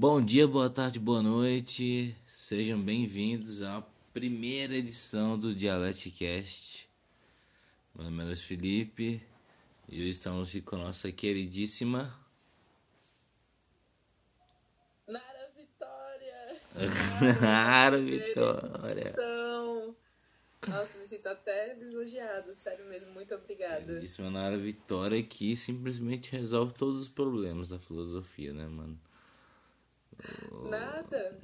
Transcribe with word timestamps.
Bom 0.00 0.24
dia, 0.24 0.48
boa 0.48 0.70
tarde, 0.70 0.98
boa 0.98 1.20
noite. 1.20 2.16
Sejam 2.26 2.80
bem-vindos 2.80 3.60
à 3.60 3.82
primeira 4.14 4.74
edição 4.74 5.38
do 5.38 5.54
Dialecticast. 5.54 6.88
Meu 7.94 8.06
nome 8.06 8.22
é 8.22 8.26
Luiz 8.28 8.40
Felipe 8.40 9.22
e 9.86 10.00
hoje 10.00 10.08
estamos 10.08 10.48
aqui 10.48 10.62
com 10.62 10.76
a 10.76 10.84
nossa 10.84 11.12
queridíssima 11.12 12.18
Nara 15.06 15.52
Vitória! 15.54 16.56
Nara 17.42 18.00
Vitória. 18.00 19.14
Nossa, 20.66 20.98
me 20.98 21.06
sinto 21.06 21.26
até 21.26 21.74
lisonjeada, 21.74 22.54
sério 22.54 22.86
mesmo, 22.86 23.12
muito 23.12 23.34
obrigada. 23.34 23.84
Queridíssima 23.84 24.30
Nara 24.30 24.56
Vitória 24.56 25.22
que 25.22 25.54
simplesmente 25.54 26.32
resolve 26.32 26.72
todos 26.72 27.02
os 27.02 27.08
problemas 27.08 27.68
da 27.68 27.78
filosofia, 27.78 28.54
né, 28.54 28.66
mano? 28.66 28.98
Nada, 30.68 31.40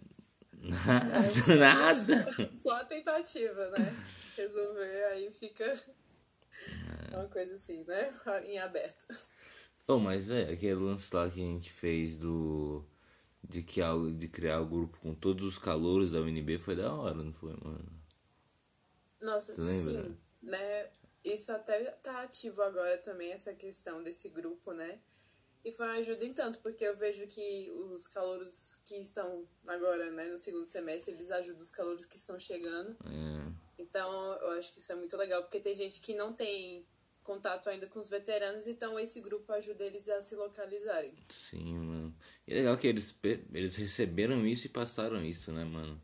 Nada, 0.53 1.57
nada. 1.59 2.33
só 2.63 2.71
a 2.77 2.85
tentativa, 2.85 3.71
né? 3.71 3.95
Resolver 4.37 5.05
aí 5.13 5.31
fica 5.31 5.81
uma 7.13 7.29
coisa 7.29 7.55
assim, 7.55 7.85
né? 7.85 8.13
Em 8.45 8.59
aberto. 8.59 9.07
Oh, 9.89 9.99
mas 9.99 10.27
velho, 10.27 10.53
aquele 10.53 10.75
lance 10.75 11.15
lá 11.15 11.29
que 11.31 11.41
a 11.41 11.45
gente 11.45 11.71
fez 11.71 12.17
do. 12.17 12.85
De, 13.43 13.63
que, 13.63 13.81
de 14.17 14.29
criar 14.29 14.61
o 14.61 14.67
grupo 14.67 14.99
com 14.99 15.15
todos 15.15 15.45
os 15.47 15.59
calouros 15.59 16.11
da 16.11 16.19
UNB 16.21 16.59
foi 16.59 16.75
da 16.75 16.93
hora, 16.93 17.15
não 17.15 17.33
foi, 17.33 17.53
mano? 17.63 17.87
Nossa, 19.21 19.55
Tu 19.55 19.63
lembra? 19.63 20.03
sim, 20.03 20.17
né? 20.43 20.91
Isso 21.25 21.51
até 21.53 21.85
tá 22.03 22.23
ativo 22.23 22.63
agora 22.63 22.99
também, 22.99 23.33
essa 23.33 23.53
questão 23.55 24.03
desse 24.03 24.29
grupo, 24.29 24.73
né? 24.73 25.01
E 25.67 25.73
foi 25.73 25.85
uma 25.85 25.97
ajuda 25.97 26.25
em 26.25 26.33
tanto, 26.33 26.61
porque 26.61 26.85
eu 26.85 26.97
vejo 26.97 27.27
que 27.27 27.73
os 27.93 28.07
calouros 28.07 28.73
que 28.85 28.95
estão 28.99 29.45
agora, 29.67 30.13
né, 30.13 30.29
no 30.29 30.39
segundo 30.39 30.65
semestre, 30.65 31.13
eles 31.13 31.29
ajudam 31.33 31.59
os 31.59 31.73
calouros 31.73 32.07
que 32.07 32.15
estão 32.15 32.39
chegando. 32.39 32.97
É. 33.05 33.53
Então, 33.77 34.35
eu 34.35 34.51
acho 34.51 34.73
que 34.73 34.79
isso 34.79 34.93
é 34.93 34.95
muito 34.95 35.17
legal, 35.17 35.43
porque 35.43 35.59
tem 35.59 35.75
gente 35.75 36.01
que 36.01 36.15
não 36.15 36.33
tem 36.33 36.87
contato 37.25 37.69
ainda 37.69 37.89
com 37.89 37.99
os 37.99 38.09
veteranos, 38.09 38.69
então 38.69 38.97
esse 38.97 39.21
grupo 39.21 39.53
ajuda 39.53 39.83
eles 39.83 40.09
a 40.09 40.21
se 40.21 40.37
localizarem. 40.37 41.13
Sim, 41.31 41.79
mano. 41.79 42.15
E 42.47 42.53
é 42.53 42.59
legal 42.59 42.79
que 42.79 42.87
eles, 42.87 43.19
eles 43.53 43.75
receberam 43.75 44.47
isso 44.47 44.67
e 44.67 44.71
passaram 44.71 45.25
isso, 45.25 45.51
né, 45.51 45.65
mano? 45.65 46.01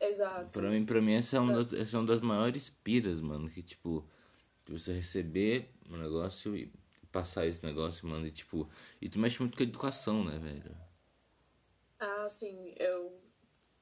Exato. 0.00 0.58
Pra 0.58 0.70
mim, 0.70 0.86
pra 0.86 1.02
mim 1.02 1.12
essa, 1.12 1.36
é 1.36 1.40
uma 1.40 1.62
das, 1.62 1.74
essa 1.74 1.94
é 1.94 2.00
uma 2.00 2.06
das 2.06 2.22
maiores 2.22 2.70
piras, 2.70 3.20
mano. 3.20 3.50
Que, 3.50 3.62
tipo, 3.62 4.08
você 4.66 4.94
receber 4.94 5.68
um 5.90 5.98
negócio 5.98 6.56
e 6.56 6.72
passar 7.16 7.46
esse 7.46 7.64
negócio, 7.64 8.06
mano. 8.06 8.26
E, 8.26 8.30
tipo, 8.30 8.70
e 9.00 9.08
tu 9.08 9.18
mexe 9.18 9.40
muito 9.40 9.56
com 9.56 9.62
a 9.62 9.66
educação, 9.66 10.22
né, 10.22 10.38
velho? 10.38 10.76
Ah, 11.98 12.28
sim, 12.28 12.74
eu 12.78 13.18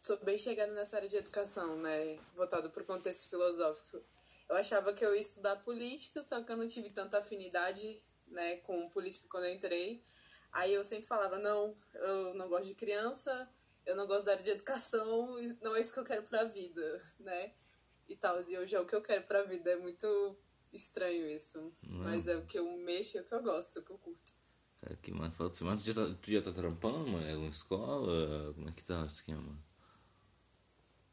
sou 0.01 0.17
bem 0.19 0.39
chegada 0.39 0.73
nessa 0.73 0.97
área 0.97 1.09
de 1.09 1.17
educação, 1.17 1.77
né? 1.79 2.17
Voltado 2.33 2.71
para 2.71 2.83
o 2.83 2.87
contexto 2.87 3.29
filosófico. 3.29 4.01
Eu 4.49 4.57
achava 4.57 4.95
que 4.95 5.05
eu 5.05 5.13
ia 5.13 5.21
estudar 5.21 5.57
política, 5.57 6.23
só 6.23 6.41
que 6.45 6.53
eu 6.53 6.57
não 6.57 6.69
tive 6.69 6.91
tanta 6.91 7.19
afinidade, 7.19 8.01
né, 8.29 8.59
com 8.59 8.89
política 8.91 9.27
quando 9.29 9.47
eu 9.47 9.55
entrei. 9.55 10.01
Aí 10.53 10.73
eu 10.73 10.85
sempre 10.85 11.07
falava, 11.07 11.39
não, 11.39 11.77
eu 11.95 12.35
não 12.35 12.49
gosto 12.49 12.69
de 12.69 12.75
criança, 12.75 13.51
eu 13.85 13.97
não 13.97 14.07
gosto 14.07 14.27
da 14.27 14.33
área 14.33 14.45
de 14.45 14.51
educação, 14.51 15.37
não 15.61 15.75
é 15.75 15.81
isso 15.81 15.93
que 15.93 15.99
eu 15.99 16.05
quero 16.05 16.23
pra 16.23 16.45
vida, 16.45 17.01
né? 17.19 17.53
E 18.09 18.17
tal, 18.17 18.41
e 18.41 18.59
hoje 18.59 18.77
é 18.77 18.81
o 18.81 18.87
que 18.87 18.95
eu 18.95 19.03
quero 19.03 19.25
pra 19.25 19.43
vida, 19.43 19.73
é 19.73 19.77
muito 19.77 20.37
estranho 20.75 21.27
isso. 21.29 21.73
Mas 21.83 22.29
é 22.29 22.37
o 22.37 22.45
que 22.45 22.59
eu 22.59 22.77
mexo, 22.79 23.19
é 23.19 23.21
o 23.21 23.25
que 23.25 23.35
eu 23.35 23.43
gosto, 23.43 23.79
é 23.79 23.81
o 23.81 23.85
que 23.85 23.91
eu 23.91 23.99
curto. 23.99 24.33
Cara, 24.81 24.97
que 24.97 25.13
massa. 25.13 25.37
Fala 25.37 25.51
assim, 25.51 25.65
mas 25.65 25.83
tu 25.83 25.93
já, 25.93 25.95
tá, 25.95 26.19
tu 26.21 26.31
já 26.31 26.43
tá 26.43 26.53
trampando, 26.53 27.07
mano? 27.07 27.27
É 27.27 27.33
alguma 27.33 27.51
escola? 27.51 28.53
Como 28.55 28.69
é 28.69 28.73
que 28.73 28.85
tá 28.85 29.03
o 29.03 29.07
esquema? 29.07 29.59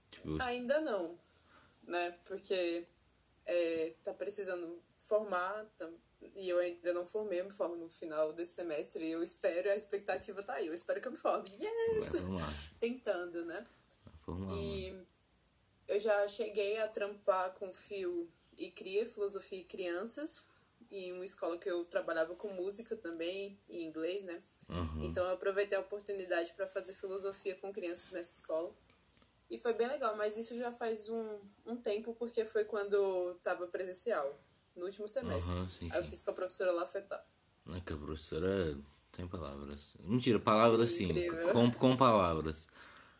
Tipo, 0.09 0.41
Ainda 0.41 0.81
não, 0.81 1.17
né? 1.83 2.11
Porque 2.25 2.85
é, 3.45 3.95
tá 4.03 4.13
precisando 4.13 4.81
formar 4.99 5.65
tá- 5.77 5.89
e 6.35 6.47
eu 6.49 6.59
ainda 6.59 6.93
não 6.93 7.05
formei, 7.05 7.39
eu 7.39 7.45
me 7.45 7.51
formo 7.51 7.75
no 7.75 7.89
final 7.89 8.31
desse 8.33 8.53
semestre 8.53 9.03
e 9.03 9.11
eu 9.11 9.23
espero, 9.23 9.69
a 9.69 9.75
expectativa 9.75 10.43
tá 10.43 10.53
aí, 10.53 10.67
eu 10.67 10.73
espero 10.73 11.01
que 11.01 11.07
eu 11.07 11.11
me 11.11 11.17
forme. 11.17 11.49
Yes! 11.49 12.11
Tentando, 12.79 13.45
né? 13.45 13.65
Formar, 14.21 14.47
mano. 14.47 14.61
E 14.61 15.03
eu 15.87 15.99
já 15.99 16.27
cheguei 16.27 16.77
a 16.79 16.87
trampar 16.87 17.53
com 17.55 17.71
fio 17.73 18.29
e 18.57 18.69
cria, 18.71 19.05
filosofia 19.07 19.59
e 19.59 19.63
crianças, 19.63 20.43
em 20.89 21.13
uma 21.13 21.25
escola 21.25 21.57
que 21.57 21.69
eu 21.69 21.85
trabalhava 21.85 22.35
com 22.35 22.49
música 22.53 22.95
também, 22.95 23.57
em 23.69 23.85
inglês, 23.87 24.23
né? 24.23 24.41
Aham. 24.69 25.03
Então 25.03 25.23
eu 25.25 25.31
aproveitei 25.33 25.77
a 25.77 25.81
oportunidade 25.81 26.53
para 26.53 26.67
fazer 26.67 26.93
filosofia 26.93 27.55
com 27.55 27.71
crianças 27.73 28.11
nessa 28.11 28.33
escola. 28.33 28.73
E 29.49 29.57
foi 29.57 29.73
bem 29.73 29.87
legal, 29.87 30.15
mas 30.15 30.37
isso 30.37 30.57
já 30.57 30.71
faz 30.71 31.09
um, 31.09 31.39
um 31.65 31.75
tempo, 31.75 32.13
porque 32.15 32.45
foi 32.45 32.63
quando 32.63 33.31
estava 33.37 33.67
presencial, 33.67 34.39
no 34.77 34.85
último 34.85 35.07
semestre. 35.07 35.51
Aham, 35.51 35.69
sim, 35.69 35.89
Aí 35.91 35.97
eu 35.99 36.03
sim. 36.03 36.09
fiz 36.09 36.21
com 36.21 36.31
a 36.31 36.33
professora 36.33 36.71
Lafetá. 36.71 37.23
É 37.69 37.79
que 37.81 37.93
a 37.93 37.97
professora 37.97 38.77
tem 39.11 39.27
palavras. 39.27 39.95
Mentira, 39.99 40.39
palavras 40.39 40.91
sim, 40.91 41.09
Incrível. 41.11 41.51
com, 41.51 41.71
com 41.71 41.97
palavras. 41.97 42.67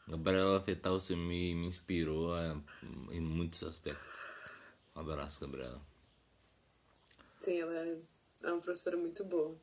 Gabriela 0.08 0.60
Fetal, 0.62 1.00
você 1.00 1.16
me, 1.16 1.54
me 1.54 1.68
inspirou 1.68 2.34
a- 2.34 2.60
em 3.12 3.20
muitos 3.20 3.62
aspectos. 3.64 4.21
Um 4.96 5.00
abraço, 5.00 5.40
Gabriela. 5.40 5.82
Sim, 7.40 7.60
ela 7.62 7.74
é 8.44 8.52
uma 8.52 8.62
professora 8.62 8.98
muito 8.98 9.24
boa. 9.24 9.60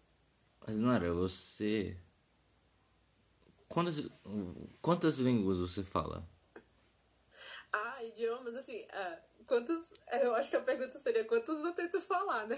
Mas, 0.66 0.76
Nara, 0.80 1.12
você. 1.12 1.96
Quantas, 3.68 3.96
quantas 4.80 5.18
línguas 5.18 5.58
você 5.58 5.84
fala? 5.84 6.28
Ah, 7.72 8.02
idiomas, 8.02 8.54
assim, 8.54 8.86
ah, 8.90 9.20
quantos. 9.46 9.92
Eu 10.22 10.34
acho 10.34 10.50
que 10.50 10.56
a 10.56 10.62
pergunta 10.62 10.98
seria 10.98 11.24
quantos 11.24 11.62
eu 11.62 11.72
tento 11.72 12.00
falar, 12.00 12.46
né? 12.46 12.56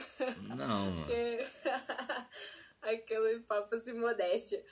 Não. 0.56 0.96
Porque. 1.04 1.38
Aquele 2.80 3.40
papo 3.40 3.74
assim, 3.74 3.92
modéstia. 3.92 4.64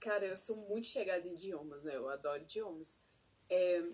Cara, 0.00 0.24
eu 0.24 0.36
sou 0.36 0.56
muito 0.68 0.86
chegada 0.86 1.26
em 1.26 1.32
idiomas, 1.32 1.82
né? 1.82 1.94
Eu 1.96 2.08
adoro 2.08 2.42
idiomas. 2.42 2.98
É, 3.50 3.84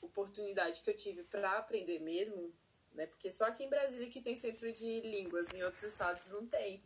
oportunidade 0.00 0.80
que 0.80 0.90
eu 0.90 0.96
tive 0.96 1.24
pra 1.24 1.58
aprender 1.58 1.98
mesmo, 2.00 2.52
né? 2.94 3.06
Porque 3.06 3.30
só 3.32 3.44
aqui 3.44 3.64
em 3.64 3.70
Brasília 3.70 4.08
que 4.08 4.20
tem 4.20 4.36
centro 4.36 4.72
de 4.72 5.00
línguas, 5.00 5.48
em 5.54 5.62
outros 5.62 5.82
estados 5.82 6.30
não 6.32 6.46
tem. 6.46 6.82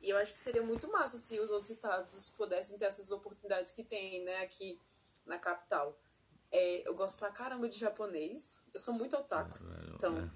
E 0.00 0.10
eu 0.10 0.16
acho 0.16 0.32
que 0.32 0.38
seria 0.38 0.62
muito 0.62 0.90
massa 0.90 1.18
se 1.18 1.38
os 1.40 1.50
outros 1.50 1.70
estados 1.70 2.28
pudessem 2.30 2.78
ter 2.78 2.84
essas 2.84 3.10
oportunidades 3.10 3.72
que 3.72 3.82
tem, 3.82 4.22
né? 4.24 4.42
Aqui 4.42 4.80
na 5.26 5.38
capital. 5.38 5.98
É, 6.50 6.88
eu 6.88 6.94
gosto 6.94 7.18
pra 7.18 7.30
caramba 7.30 7.68
de 7.68 7.78
japonês. 7.78 8.58
Eu 8.72 8.80
sou 8.80 8.94
muito 8.94 9.16
otaku. 9.16 9.58
Então, 9.94 10.30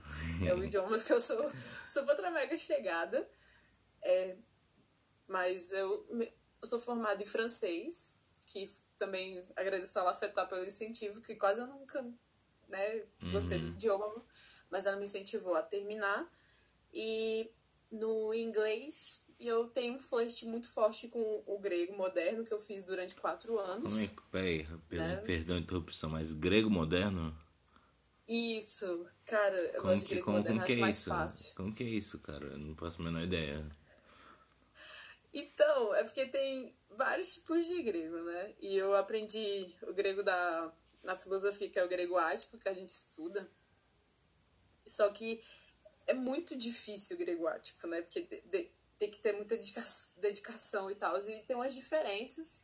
é 0.46 0.52
o 0.52 0.62
idioma 0.62 0.98
que 0.98 1.12
eu 1.12 1.20
sou 1.20 1.50
sou 1.86 2.02
outra 2.02 2.30
mega 2.30 2.56
chegada. 2.58 3.28
É, 4.02 4.36
mas 5.26 5.70
eu, 5.70 6.06
eu 6.60 6.68
sou 6.68 6.80
formada 6.80 7.22
em 7.22 7.26
francês, 7.26 8.12
que 8.46 8.70
também 8.98 9.42
agradeço 9.56 9.98
a 9.98 10.02
Lafetá 10.02 10.44
pelo 10.44 10.64
incentivo, 10.64 11.20
que 11.20 11.34
quase 11.36 11.60
eu 11.60 11.66
nunca 11.66 12.04
né, 12.68 13.04
gostei 13.32 13.58
do 13.58 13.68
idioma, 13.68 14.22
mas 14.72 14.86
ela 14.86 14.96
me 14.96 15.04
incentivou 15.04 15.54
a 15.54 15.62
terminar. 15.62 16.28
E 16.92 17.48
no 17.92 18.34
inglês, 18.34 19.24
eu 19.38 19.68
tenho 19.68 19.94
um 19.94 20.00
flush 20.00 20.44
muito 20.44 20.68
forte 20.68 21.08
com 21.08 21.42
o 21.46 21.58
grego 21.58 21.96
moderno, 21.96 22.44
que 22.44 22.52
eu 22.54 22.58
fiz 22.58 22.84
durante 22.84 23.14
quatro 23.14 23.58
anos. 23.58 23.84
Como 23.84 23.98
é 24.00 24.06
que. 24.08 24.22
Peraí, 24.30 24.66
perdão, 24.88 25.08
Né? 25.08 25.22
perdão 25.26 25.56
a 25.56 25.60
interrupção, 25.60 26.10
mas 26.10 26.32
grego 26.32 26.70
moderno? 26.70 27.36
Isso, 28.26 29.06
cara, 29.26 29.56
eu 29.56 29.82
Como 29.82 29.92
gosto 29.92 30.02
de 30.02 30.08
que, 30.08 30.14
grego 30.14 30.24
como, 30.26 30.36
moderno, 30.38 30.58
como 30.58 30.66
que 30.66 30.72
é 30.72 30.76
mais 30.76 30.98
isso? 30.98 31.08
fácil. 31.08 31.54
Como 31.54 31.74
que 31.74 31.82
é 31.84 31.86
isso, 31.88 32.18
cara? 32.20 32.46
Eu 32.46 32.58
não 32.58 32.74
faço 32.76 33.00
a 33.00 33.04
menor 33.04 33.22
ideia. 33.22 33.64
Então, 35.32 35.94
é 35.94 36.04
porque 36.04 36.26
tem 36.26 36.74
vários 36.90 37.34
tipos 37.34 37.64
de 37.66 37.82
grego, 37.82 38.16
né? 38.22 38.54
E 38.60 38.76
eu 38.76 38.94
aprendi 38.94 39.74
o 39.82 39.92
grego 39.94 40.22
da, 40.22 40.72
na 41.02 41.16
filosofia, 41.16 41.70
que 41.70 41.78
é 41.78 41.84
o 41.84 41.88
grego 41.88 42.16
ático, 42.18 42.58
que 42.58 42.68
a 42.68 42.74
gente 42.74 42.90
estuda. 42.90 43.50
Só 44.86 45.08
que 45.10 45.42
é 46.06 46.14
muito 46.14 46.56
difícil 46.56 47.16
o 47.16 47.18
grego 47.18 47.46
ático, 47.46 47.86
né? 47.86 48.02
Porque 48.02 48.22
de- 48.22 48.40
de- 48.42 48.70
tem 48.98 49.10
que 49.10 49.18
ter 49.18 49.32
muita 49.32 49.56
dedica- 49.56 49.84
dedicação 50.16 50.90
e 50.90 50.94
tal. 50.94 51.18
E 51.28 51.42
tem 51.42 51.56
umas 51.56 51.74
diferenças, 51.74 52.62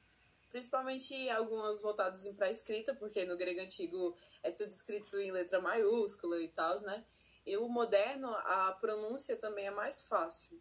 principalmente 0.50 1.28
algumas 1.30 1.80
voltadas 1.82 2.26
para 2.36 2.50
escrita, 2.50 2.94
porque 2.94 3.24
no 3.24 3.36
grego 3.36 3.60
antigo 3.60 4.16
é 4.42 4.50
tudo 4.50 4.70
escrito 4.70 5.16
em 5.18 5.30
letra 5.32 5.60
maiúscula 5.60 6.40
e 6.40 6.48
tal, 6.48 6.80
né? 6.82 7.04
E 7.46 7.56
o 7.56 7.68
moderno, 7.68 8.28
a 8.34 8.72
pronúncia 8.72 9.36
também 9.36 9.66
é 9.66 9.70
mais 9.70 10.02
fácil. 10.02 10.60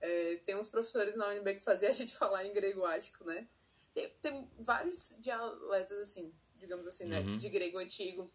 É, 0.00 0.36
tem 0.44 0.56
uns 0.56 0.68
professores 0.68 1.16
na 1.16 1.26
UNB 1.28 1.54
que 1.54 1.60
faziam 1.60 1.90
a 1.90 1.92
gente 1.92 2.14
falar 2.18 2.44
em 2.44 2.52
grego 2.52 2.84
ático, 2.84 3.24
né? 3.24 3.48
Tem, 3.94 4.10
tem 4.20 4.50
vários 4.58 5.16
dialetos, 5.18 5.92
assim, 5.98 6.32
digamos 6.56 6.86
assim, 6.86 7.04
né? 7.04 7.22
De 7.36 7.48
grego 7.48 7.78
antigo. 7.78 8.30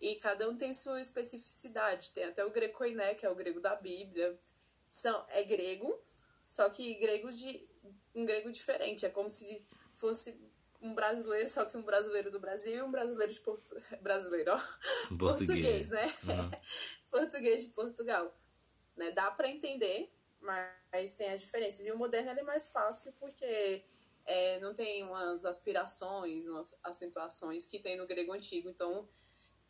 E 0.00 0.14
cada 0.16 0.48
um 0.48 0.56
tem 0.56 0.72
sua 0.72 1.00
especificidade. 1.00 2.10
Tem 2.10 2.24
até 2.24 2.44
o 2.44 2.50
grego 2.50 2.74
koiné, 2.74 3.14
que 3.14 3.26
é 3.26 3.30
o 3.30 3.34
grego 3.34 3.60
da 3.60 3.74
Bíblia. 3.74 4.38
São, 4.88 5.24
é 5.30 5.42
grego, 5.42 6.00
só 6.42 6.70
que 6.70 6.94
grego 6.94 7.32
de 7.32 7.68
um 8.14 8.24
grego 8.24 8.50
diferente. 8.52 9.04
É 9.04 9.10
como 9.10 9.28
se 9.28 9.66
fosse 9.92 10.38
um 10.80 10.94
brasileiro, 10.94 11.48
só 11.48 11.64
que 11.64 11.76
um 11.76 11.82
brasileiro 11.82 12.30
do 12.30 12.38
Brasil 12.38 12.76
e 12.76 12.82
um 12.82 12.90
brasileiro 12.90 13.32
de 13.32 13.40
Porto... 13.40 13.76
brasileiro, 14.00 14.52
ó. 14.52 15.16
Português, 15.16 15.90
né? 15.90 16.06
Uhum. 16.22 16.50
Português 17.10 17.64
de 17.64 17.70
Portugal. 17.70 18.32
Né? 18.96 19.10
Dá 19.10 19.30
para 19.30 19.48
entender, 19.48 20.12
mas 20.40 21.12
tem 21.14 21.30
as 21.30 21.40
diferenças. 21.40 21.84
E 21.86 21.90
o 21.90 21.98
moderno 21.98 22.30
é 22.30 22.42
mais 22.42 22.68
fácil 22.68 23.12
porque 23.18 23.84
é, 24.24 24.60
não 24.60 24.74
tem 24.74 25.02
umas 25.02 25.44
aspirações, 25.44 26.46
umas 26.46 26.78
acentuações 26.84 27.66
que 27.66 27.80
tem 27.80 27.96
no 27.96 28.06
grego 28.06 28.32
antigo. 28.32 28.68
Então, 28.68 29.08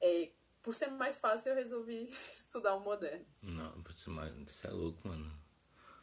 é, 0.01 0.31
por 0.63 0.75
ser 0.75 0.89
mais 0.89 1.19
fácil, 1.19 1.51
eu 1.51 1.57
resolvi 1.57 2.03
estudar 2.35 2.75
o 2.75 2.81
moderno. 2.81 3.25
Não, 3.43 3.75
isso 4.47 4.67
é 4.67 4.71
louco, 4.71 5.09
mano. 5.09 5.33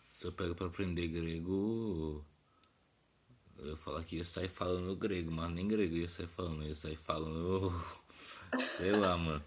Se 0.10 0.26
eu 0.26 0.32
pego 0.32 0.56
pra 0.56 0.68
aprender 0.68 1.08
grego, 1.08 2.26
eu 3.58 3.70
ia 3.70 3.78
falar 3.78 4.04
que 4.04 4.18
ia 4.18 4.26
sair 4.26 4.50
falando 4.50 4.96
grego, 4.96 5.32
mas 5.32 5.52
nem 5.52 5.68
grego 5.68 5.96
ia 5.96 6.08
sair 6.08 6.28
falando, 6.28 6.64
ia 6.64 6.76
sair 6.76 6.98
falando. 6.98 7.72
sei 8.78 8.92
lá, 8.92 9.18
mano. 9.18 9.44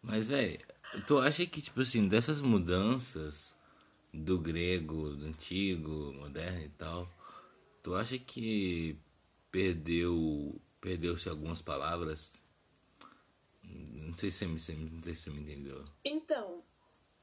Mas, 0.00 0.28
velho, 0.28 0.60
tu 1.06 1.18
acha 1.18 1.46
que, 1.46 1.62
tipo 1.62 1.80
assim, 1.80 2.06
dessas 2.08 2.40
mudanças 2.40 3.56
do 4.12 4.38
grego, 4.38 5.10
do 5.10 5.26
antigo, 5.26 6.12
moderno 6.12 6.60
e 6.60 6.68
tal, 6.70 7.08
tu 7.82 7.94
acha 7.94 8.18
que 8.18 8.96
perdeu 9.50 10.60
perdeu-se 10.80 11.28
algumas 11.28 11.62
palavras? 11.62 12.41
Não 13.62 14.16
sei 14.16 14.30
se 14.30 14.46
você 14.46 14.74
se 15.14 15.30
me 15.30 15.40
entendeu. 15.40 15.84
Então, 16.04 16.62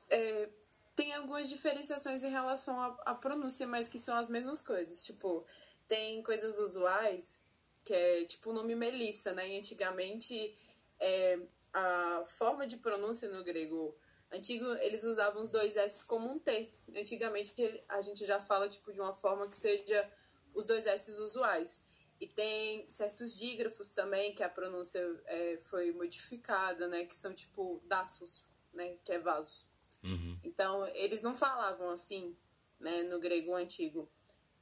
é, 0.10 0.50
tem 0.96 1.14
algumas 1.14 1.48
diferenciações 1.50 2.24
em 2.24 2.30
relação 2.30 2.80
à, 2.80 2.88
à 3.06 3.16
pronúncia, 3.16 3.68
mas 3.68 3.88
que 3.88 4.00
são 4.00 4.18
as 4.18 4.28
mesmas 4.28 4.62
coisas. 4.62 5.04
Tipo, 5.04 5.46
tem 5.88 6.22
coisas 6.24 6.60
usuais, 6.60 7.40
que 7.84 7.94
é 7.94 8.26
tipo 8.26 8.50
o 8.50 8.54
nome 8.54 8.76
Melissa, 8.76 9.34
né? 9.34 9.48
E 9.50 9.58
antigamente 9.58 10.56
é, 11.00 11.40
a 11.74 12.24
forma 12.28 12.68
de 12.68 12.78
pronúncia 12.78 13.30
no 13.30 13.44
grego 13.44 13.96
antigo, 14.32 14.66
eles 14.82 15.04
usavam 15.04 15.42
os 15.42 15.50
dois 15.50 15.76
S 15.76 16.06
como 16.06 16.32
um 16.32 16.40
T. 16.40 16.72
Antigamente 16.96 17.54
a 17.88 18.02
gente 18.02 18.26
já 18.26 18.40
fala 18.40 18.70
tipo 18.70 18.92
de 18.92 19.00
uma 19.00 19.14
forma 19.14 19.48
que 19.48 19.58
seja 19.58 20.10
os 20.54 20.66
dois 20.66 20.86
S 20.86 21.12
usuais. 21.12 21.82
E 22.20 22.28
tem 22.28 22.90
certos 22.90 23.34
dígrafos 23.34 23.92
também 23.92 24.36
que 24.36 24.44
a 24.44 24.50
pronúncia 24.50 25.00
é, 25.26 25.58
foi 25.62 25.92
modificada, 25.94 26.88
né? 26.88 27.06
Que 27.06 27.16
são 27.16 27.34
tipo 27.34 27.82
daços, 27.86 28.46
né? 28.74 28.98
Que 29.06 29.14
é 29.14 29.20
vaso. 29.20 29.66
Uhum. 30.04 30.38
Então, 30.44 30.86
eles 30.88 31.22
não 31.22 31.34
falavam 31.34 31.90
assim, 31.90 32.36
né? 32.80 33.04
No 33.04 33.20
grego 33.20 33.56
antigo. 33.56 34.10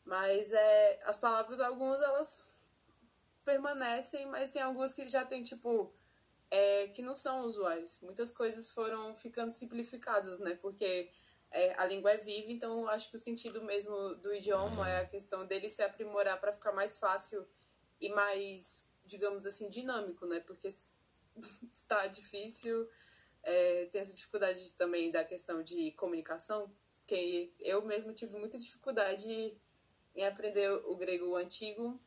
Mas 0.06 0.54
é, 0.54 1.00
as 1.04 1.18
palavras, 1.18 1.60
algumas 1.60 2.02
elas 2.02 2.48
permanecem, 3.44 4.26
mas 4.28 4.52
tem 4.52 4.62
algumas 4.62 4.94
que 4.94 5.08
já 5.08 5.26
tem, 5.26 5.44
tipo, 5.44 5.92
é, 6.52 6.88
que 6.90 7.02
não 7.02 7.16
são 7.16 7.42
usuais. 7.42 7.98
Muitas 8.02 8.32
coisas 8.32 8.70
foram 8.70 9.16
ficando 9.16 9.52
simplificadas, 9.52 10.40
né? 10.40 10.56
Porque 10.56 11.10
é, 11.52 11.74
a 11.80 11.86
língua 11.86 12.12
é 12.12 12.18
viva, 12.18 12.52
então 12.52 12.88
acho 12.90 13.10
que 13.10 13.16
o 13.16 13.20
sentido 13.20 13.62
mesmo 13.64 14.16
do 14.16 14.34
idioma 14.34 14.90
é 14.90 15.02
a 15.02 15.06
questão 15.06 15.46
dele 15.46 15.70
se 15.70 15.82
aprimorar 15.82 16.40
para 16.40 16.52
ficar 16.52 16.72
mais 16.72 16.98
fácil 16.98 17.48
e 18.00 18.10
mais, 18.10 18.86
digamos 19.06 19.46
assim, 19.46 19.70
dinâmico, 19.70 20.26
né? 20.26 20.40
Porque 20.42 20.70
está 21.72 22.08
difícil, 22.08 22.90
é, 23.44 23.86
tem 23.86 24.02
essa 24.02 24.16
dificuldade 24.16 24.74
também 24.74 25.10
da 25.10 25.24
questão 25.24 25.64
de 25.64 25.92
comunicação, 25.92 26.72
que 27.06 27.54
eu 27.60 27.82
mesmo 27.86 28.14
tive 28.14 28.38
muita 28.38 28.60
dificuldade 28.60 29.58
em 30.14 30.26
aprender 30.26 30.70
o 30.70 30.98
grego 30.98 31.36
antigo 31.36 32.00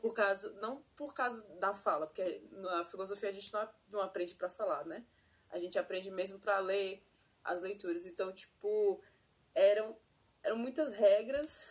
por 0.00 0.14
causa 0.14 0.50
não 0.60 0.82
por 0.96 1.14
causa 1.14 1.46
da 1.54 1.74
fala, 1.74 2.06
porque 2.06 2.42
na 2.52 2.84
filosofia 2.84 3.28
a 3.28 3.32
gente 3.32 3.52
não, 3.52 3.68
não 3.90 4.00
aprende 4.00 4.34
para 4.34 4.48
falar, 4.48 4.84
né? 4.86 5.04
A 5.50 5.58
gente 5.58 5.78
aprende 5.78 6.10
mesmo 6.10 6.38
para 6.38 6.58
ler 6.58 7.02
as 7.52 7.60
leituras. 7.60 8.06
Então, 8.06 8.32
tipo, 8.32 9.02
eram 9.54 9.96
eram 10.42 10.56
muitas 10.56 10.92
regras, 10.92 11.68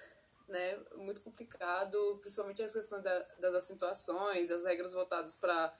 né? 0.47 0.77
Muito 0.95 1.21
complicado, 1.21 2.17
principalmente 2.19 2.61
a 2.61 2.69
questão 2.69 3.01
da, 3.01 3.19
das 3.39 3.55
acentuações, 3.55 4.51
as 4.51 4.65
regras 4.65 4.93
voltadas 4.93 5.35
para 5.35 5.75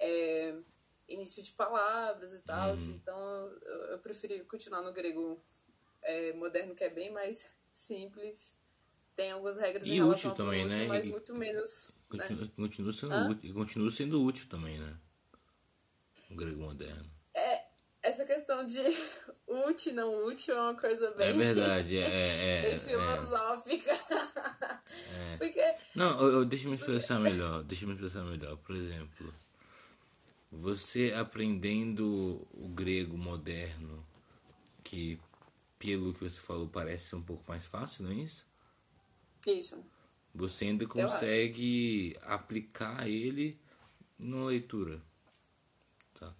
é, 0.00 0.54
início 1.08 1.42
de 1.42 1.52
palavras 1.52 2.32
e 2.32 2.42
tal. 2.42 2.74
Uhum. 2.74 2.90
Então, 2.90 3.18
eu, 3.62 3.80
eu 3.92 3.98
preferi 3.98 4.44
continuar 4.44 4.82
no 4.82 4.92
grego 4.92 5.40
é, 6.02 6.32
moderno, 6.32 6.74
que 6.74 6.84
é 6.84 6.90
bem 6.90 7.10
mais 7.10 7.50
simples 7.72 8.60
tem 9.14 9.30
algumas 9.30 9.58
regras 9.58 9.86
e 9.86 9.92
em 9.92 10.02
útil 10.02 10.34
também, 10.34 10.66
né? 10.66 10.86
mas 10.86 11.06
e, 11.06 11.10
muito 11.10 11.34
menos. 11.34 11.92
Continua, 12.08 12.44
né? 12.44 12.52
continua 12.56 12.92
sendo 12.92 13.14
Hã? 13.14 13.28
útil, 13.28 13.54
continua 13.54 13.90
sendo 13.90 14.22
útil 14.22 14.48
também, 14.48 14.78
né? 14.78 14.98
O 16.30 16.34
grego 16.34 16.60
moderno. 16.62 17.10
É, 18.12 18.14
essa 18.14 18.24
questão 18.26 18.66
de 18.66 18.78
útil 19.48 19.94
não 19.94 20.26
útil 20.26 20.54
é 20.54 20.60
uma 20.60 20.74
coisa 20.74 21.10
bem. 21.12 21.28
É 21.28 21.32
verdade, 21.32 21.96
é. 21.96 22.00
é, 22.00 22.58
é 22.58 22.70
bem 22.70 22.78
filosófica. 22.78 23.90
É. 23.90 25.36
Porque. 25.40 25.74
Não, 25.94 26.20
eu, 26.20 26.32
eu, 26.32 26.44
deixa 26.44 26.66
eu 26.66 26.70
me 26.70 26.76
expressar 26.76 27.18
melhor. 27.18 27.62
Deixa 27.64 27.84
eu 27.84 27.88
me 27.88 27.94
expressar 27.94 28.22
melhor. 28.24 28.56
Por 28.58 28.76
exemplo, 28.76 29.32
você 30.50 31.14
aprendendo 31.16 32.46
o 32.52 32.68
grego 32.68 33.16
moderno, 33.16 34.06
que 34.84 35.18
pelo 35.78 36.12
que 36.12 36.20
você 36.22 36.40
falou 36.40 36.68
parece 36.68 37.06
ser 37.06 37.16
um 37.16 37.22
pouco 37.22 37.42
mais 37.48 37.66
fácil, 37.66 38.04
não 38.04 38.12
é 38.12 38.16
isso? 38.16 38.46
Isso. 39.46 39.82
Você 40.34 40.66
ainda 40.66 40.86
consegue 40.86 42.16
aplicar 42.22 43.08
ele 43.08 43.58
na 44.18 44.44
leitura. 44.44 45.02
Tá. 46.14 46.34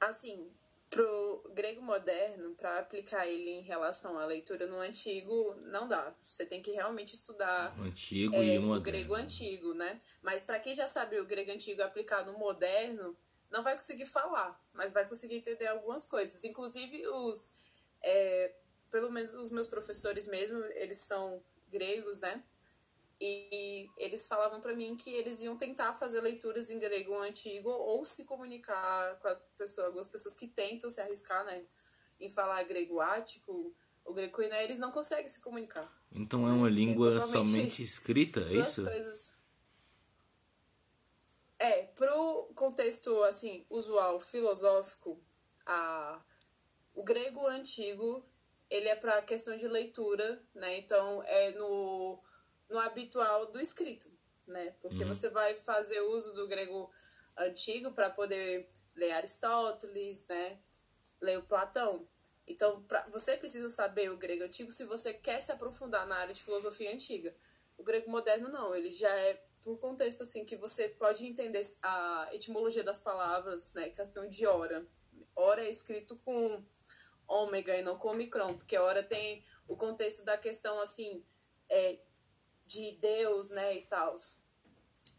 Assim, 0.00 0.50
pro 0.90 1.50
grego 1.52 1.82
moderno, 1.82 2.54
para 2.54 2.78
aplicar 2.78 3.26
ele 3.26 3.50
em 3.50 3.62
relação 3.62 4.18
à 4.18 4.24
leitura 4.24 4.66
no 4.66 4.78
antigo, 4.78 5.54
não 5.62 5.88
dá. 5.88 6.14
Você 6.22 6.46
tem 6.46 6.62
que 6.62 6.70
realmente 6.70 7.14
estudar 7.14 7.78
o 7.78 7.82
antigo 7.82 8.34
é, 8.34 8.44
e 8.44 8.58
o, 8.58 8.62
moderno. 8.62 8.76
o 8.76 8.80
grego 8.80 9.14
antigo, 9.14 9.74
né? 9.74 10.00
Mas 10.22 10.44
para 10.44 10.60
quem 10.60 10.74
já 10.74 10.86
sabe 10.86 11.18
o 11.18 11.26
grego 11.26 11.50
antigo 11.50 11.82
aplicado 11.82 12.32
no 12.32 12.38
moderno, 12.38 13.16
não 13.50 13.62
vai 13.62 13.74
conseguir 13.74 14.06
falar, 14.06 14.60
mas 14.72 14.92
vai 14.92 15.08
conseguir 15.08 15.36
entender 15.36 15.66
algumas 15.66 16.04
coisas. 16.04 16.44
Inclusive 16.44 17.06
os 17.08 17.52
é, 18.02 18.54
pelo 18.90 19.10
menos 19.10 19.34
os 19.34 19.50
meus 19.50 19.68
professores 19.68 20.26
mesmo, 20.26 20.58
eles 20.74 20.98
são 20.98 21.42
gregos, 21.68 22.20
né? 22.20 22.42
E 23.20 23.88
eles 23.96 24.26
falavam 24.26 24.60
para 24.60 24.74
mim 24.74 24.94
que 24.96 25.10
eles 25.10 25.40
iam 25.40 25.56
tentar 25.56 25.94
fazer 25.94 26.20
leituras 26.20 26.70
em 26.70 26.78
grego 26.78 27.18
antigo 27.18 27.70
ou 27.70 28.04
se 28.04 28.24
comunicar 28.24 29.18
com 29.20 29.28
as 29.28 29.40
pessoas, 29.56 29.86
algumas 29.86 30.08
pessoas 30.08 30.36
que 30.36 30.46
tentam 30.46 30.90
se 30.90 31.00
arriscar, 31.00 31.44
né, 31.44 31.64
em 32.20 32.28
falar 32.28 32.62
grego 32.64 33.00
ático, 33.00 33.74
o 34.04 34.12
grego 34.12 34.32
coiné, 34.32 34.62
eles 34.64 34.78
não 34.78 34.92
conseguem 34.92 35.28
se 35.28 35.40
comunicar. 35.40 35.90
Então 36.12 36.46
é 36.46 36.52
uma 36.52 36.68
língua 36.68 37.16
é 37.16 37.26
somente 37.26 37.82
escrita, 37.82 38.40
é 38.40 38.56
isso? 38.56 38.84
Coisas. 38.84 39.34
É, 41.58 41.84
pro 41.84 42.50
contexto 42.54 43.22
assim 43.22 43.64
usual 43.70 44.20
filosófico, 44.20 45.18
a 45.64 46.20
o 46.94 47.02
grego 47.02 47.46
antigo 47.46 48.24
ele 48.68 48.88
é 48.88 48.96
para 48.96 49.22
questão 49.22 49.56
de 49.56 49.68
leitura, 49.68 50.42
né? 50.54 50.76
Então 50.78 51.22
é 51.24 51.52
no, 51.52 52.18
no 52.68 52.78
habitual 52.78 53.46
do 53.46 53.60
escrito, 53.60 54.10
né? 54.46 54.74
Porque 54.80 55.02
uhum. 55.02 55.08
você 55.08 55.28
vai 55.28 55.54
fazer 55.54 56.00
uso 56.00 56.32
do 56.32 56.46
grego 56.48 56.90
antigo 57.36 57.92
para 57.92 58.10
poder 58.10 58.70
ler 58.94 59.12
Aristóteles, 59.12 60.24
né? 60.26 60.58
Ler 61.20 61.38
o 61.38 61.42
Platão. 61.42 62.08
Então, 62.46 62.82
pra, 62.84 63.06
você 63.08 63.36
precisa 63.36 63.68
saber 63.68 64.10
o 64.10 64.16
grego 64.16 64.44
antigo 64.44 64.70
se 64.70 64.84
você 64.84 65.12
quer 65.12 65.40
se 65.40 65.50
aprofundar 65.50 66.06
na 66.06 66.16
área 66.16 66.34
de 66.34 66.42
filosofia 66.42 66.92
antiga. 66.92 67.34
O 67.76 67.82
grego 67.82 68.10
moderno 68.10 68.48
não, 68.48 68.74
ele 68.74 68.92
já 68.92 69.10
é 69.10 69.42
por 69.62 69.78
contexto 69.78 70.22
assim 70.22 70.44
que 70.44 70.56
você 70.56 70.88
pode 70.88 71.26
entender 71.26 71.60
a 71.82 72.28
etimologia 72.32 72.84
das 72.84 72.98
palavras, 72.98 73.72
né? 73.72 73.90
Questão 73.90 74.28
de 74.28 74.46
hora. 74.46 74.86
Hora 75.34 75.64
é 75.64 75.70
escrito 75.70 76.16
com 76.24 76.64
ômega 77.26 77.76
e 77.76 77.82
não 77.82 77.98
com 77.98 78.10
omicron, 78.10 78.56
porque 78.56 78.78
hora 78.78 79.02
tem 79.02 79.44
o 79.66 79.76
contexto 79.76 80.24
da 80.24 80.38
questão 80.38 80.80
assim 80.80 81.24
é, 81.68 81.98
de 82.66 82.92
Deus, 82.92 83.50
né, 83.50 83.76
e 83.76 83.82
tal. 83.82 84.16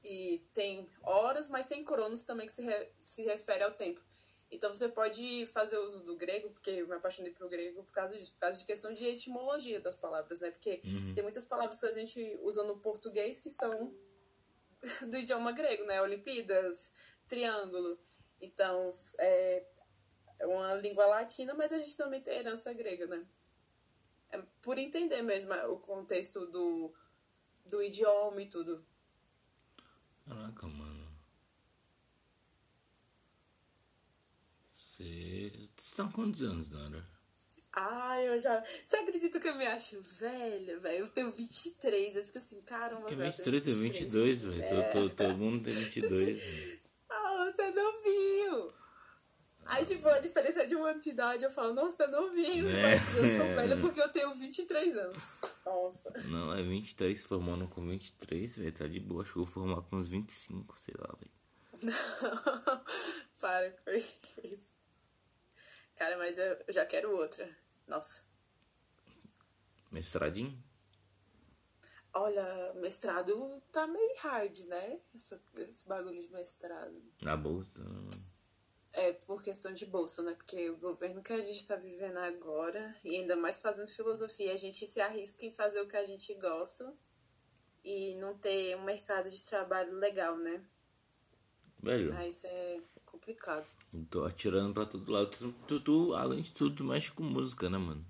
E 0.04 0.42
tem 0.54 0.89
horas, 1.04 1.50
mas 1.50 1.66
tem 1.66 1.84
cronos 1.84 2.24
também 2.24 2.48
que 2.48 2.54
se, 2.54 2.63
re, 2.63 2.89
se 3.00 3.24
refere 3.24 3.63
ao 3.63 3.72
tempo. 3.72 4.01
Então 4.50 4.74
você 4.74 4.88
pode 4.88 5.46
fazer 5.48 5.77
uso 5.77 6.04
do 6.04 6.16
grego, 6.16 6.50
porque 6.51 6.70
eu 6.70 6.88
me 6.88 6.96
apaixonei 6.96 7.34
pelo 7.34 7.50
grego 7.50 7.84
por 7.84 7.92
causa 7.92 8.18
disso, 8.18 8.34
por 8.34 8.39
causa 8.39 8.58
de 8.58 8.66
questão 8.66 8.94
de 8.94 9.06
etimologia 9.06 9.82
das 9.82 9.98
palavras, 9.98 10.39
né? 10.39 10.51
Porque 10.51 10.82
uhum. 10.86 11.13
tem 11.13 11.22
muitas 11.22 11.46
palavras 11.46 11.80
que 11.80 11.86
a 11.86 11.92
gente 11.92 12.39
usa 12.42 12.63
no 12.63 12.77
português 12.77 13.39
que 13.39 13.50
são 13.50 13.94
do 15.10 15.18
idioma 15.18 15.51
grego, 15.51 15.84
né? 15.84 16.01
Olimpíadas, 16.01 16.94
triângulo. 17.27 18.00
Então, 18.39 18.94
é, 19.18 19.66
é 20.39 20.48
uma 20.48 20.75
língua 20.75 21.06
latina, 21.08 21.54
mas 21.54 21.74
a 21.74 21.77
gente 21.77 21.98
também 21.98 22.22
tem 22.22 22.38
herança 22.38 22.72
grega, 22.72 23.06
né? 23.06 23.25
É 24.32 24.42
por 24.62 24.77
entender 24.77 25.22
mesmo 25.24 25.54
o 25.72 25.80
contexto 25.80 26.46
do, 26.46 26.94
do 27.70 27.82
idioma 27.82 28.42
e 28.42 28.50
tudo. 28.50 28.86
Caraca, 30.28 30.68
mano. 30.68 31.08
Você. 34.74 35.70
Você 35.80 35.96
tá 35.96 36.04
com 36.06 36.12
quantos 36.12 36.42
anos, 36.44 36.70
Nara? 36.70 37.06
Ai, 37.74 38.28
eu 38.28 38.40
já. 38.40 38.64
Você 38.84 38.98
acredita 38.98 39.40
que 39.40 39.48
eu 39.48 39.56
me 39.56 39.68
acho 39.68 40.02
velha, 40.02 40.80
velho? 40.80 41.06
Eu 41.06 41.08
tenho 41.10 41.32
23, 41.32 42.16
eu 42.16 42.26
fico 42.26 42.38
assim, 42.40 42.62
caramba, 42.62 43.06
Que 43.08 43.16
velho. 43.16 43.32
23, 43.32 43.64
tem 43.64 43.74
22, 43.76 44.46
velho. 44.46 44.64
É. 44.64 44.90
Todo, 44.90 45.10
todo 45.16 45.38
mundo 45.38 45.64
tem 45.64 45.74
22, 45.76 46.40
velho. 46.40 46.82
Ah, 47.10 47.46
você 47.52 47.62
é 47.62 47.72
novinho. 47.72 48.74
Aí, 49.70 49.86
tipo, 49.86 50.08
a 50.08 50.20
diferença 50.20 50.64
é 50.64 50.66
de 50.66 50.76
uma 50.76 50.90
ano 50.92 51.00
de 51.00 51.10
idade, 51.10 51.44
eu 51.44 51.52
falo, 51.52 51.74
nossa, 51.74 52.04
é 52.06 52.08
novinho, 52.08 52.70
É. 52.70 52.96
mas 53.00 53.16
eu 53.18 53.28
sou 53.28 53.56
velha 53.56 53.78
porque 53.82 54.02
eu 54.02 54.10
tenho 54.10 54.34
23 54.34 54.98
anos. 54.98 55.40
Nossa. 55.66 56.12
Não, 56.30 56.54
é 56.54 56.64
23, 56.64 57.24
formando 57.24 57.68
com 57.68 57.86
23, 57.88 58.56
velho. 58.58 58.72
Tá 58.74 58.88
de 58.88 59.00
boa. 59.00 59.22
Acho 59.24 59.34
que 59.34 59.40
eu 59.40 59.46
vou 59.46 59.54
formar 59.54 59.82
com 59.84 59.98
uns 59.98 60.10
25, 60.10 60.80
sei 60.80 60.96
lá, 60.98 61.14
velho. 61.20 61.38
Para 63.40 63.72
com 63.72 63.92
isso. 63.92 64.76
Cara, 65.96 66.18
mas 66.18 66.38
eu 66.38 66.58
eu 66.68 66.74
já 66.74 66.86
quero 66.86 67.16
outra. 67.16 67.48
Nossa. 67.88 68.22
Mestradinho? 69.92 70.58
Olha, 72.14 72.74
mestrado 72.76 73.62
tá 73.72 73.86
meio 73.86 74.16
hard, 74.20 74.58
né? 74.66 75.00
Esse 75.16 75.88
bagulho 75.88 76.20
de 76.20 76.28
mestrado. 76.30 77.00
Na 77.22 77.38
bolsa. 77.38 77.70
né, 77.78 78.10
É 79.00 79.13
por 79.13 79.44
questão 79.44 79.72
de 79.74 79.86
bolsa, 79.86 80.24
né? 80.24 80.34
Porque 80.34 80.72
o 80.72 80.77
governo 80.77 81.22
que 81.22 81.32
a 81.32 81.39
gente 81.39 81.66
tá 81.68 81.75
vivendo 81.75 82.18
agora, 82.18 82.96
e 83.04 83.16
ainda 83.16 83.36
mais 83.36 83.60
fazendo 83.60 83.88
filosofia, 83.89 84.51
a 84.51 84.58
gente 84.58 84.88
se 84.88 85.00
arrisca 85.00 85.46
em 85.46 85.51
fazer 85.54 85.80
o 85.82 85.88
que 85.88 85.96
a 85.96 86.04
gente 86.04 86.34
gosta 86.34 86.92
e 87.84 88.16
não 88.16 88.36
ter 88.36 88.75
um 88.75 88.84
mercado 88.84 89.30
de 89.30 89.46
trabalho 89.46 89.94
legal, 90.00 90.36
né? 90.38 90.66
Velho, 91.80 92.12
Aí 92.16 92.30
isso 92.30 92.48
é 92.48 92.82
complicado. 93.06 93.68
eu 93.94 94.04
tô 94.10 94.25
atirando 94.25 94.74
pra 94.74 94.86
todo 94.88 95.12
lado. 95.12 95.30
Tu, 95.30 95.51
tu, 95.68 95.80
tu, 95.80 96.13
além 96.16 96.42
de 96.42 96.51
tudo, 96.51 96.77
tu 96.77 96.84
mexe 96.84 97.12
com 97.12 97.24
música, 97.24 97.70
né, 97.70 97.77
mano? 97.77 98.04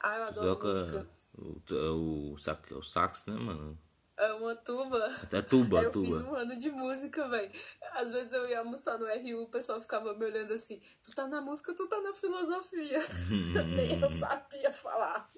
Ah, 0.00 0.16
eu 0.16 0.22
adoro 0.24 0.66
música. 0.66 1.04
toca 1.04 1.10
o, 1.36 1.60
tu- 1.60 2.32
o, 2.32 2.38
sax, 2.38 2.70
o 2.70 2.82
sax, 2.82 3.26
né, 3.26 3.34
mano? 3.34 3.78
É 4.18 4.32
uma 4.32 4.52
tuba. 4.56 5.06
Até 5.22 5.40
tuba, 5.40 5.80
eu 5.80 5.92
fiz 5.92 6.16
tuba. 6.16 6.30
um 6.30 6.34
ano 6.34 6.58
de 6.58 6.70
música, 6.70 7.28
velho. 7.28 7.52
Às 7.92 8.10
vezes 8.10 8.32
eu 8.32 8.48
ia 8.48 8.58
almoçar 8.58 8.98
no 8.98 9.06
RU, 9.06 9.44
o 9.44 9.48
pessoal 9.48 9.80
ficava 9.80 10.12
me 10.12 10.24
olhando 10.24 10.52
assim, 10.52 10.82
tu 11.04 11.14
tá 11.14 11.28
na 11.28 11.40
música, 11.40 11.72
tu 11.72 11.86
tá 11.86 12.00
na 12.00 12.12
filosofia. 12.12 12.98
Nem 13.76 14.00
eu 14.00 14.10
sabia 14.10 14.72
falar. 14.72 15.30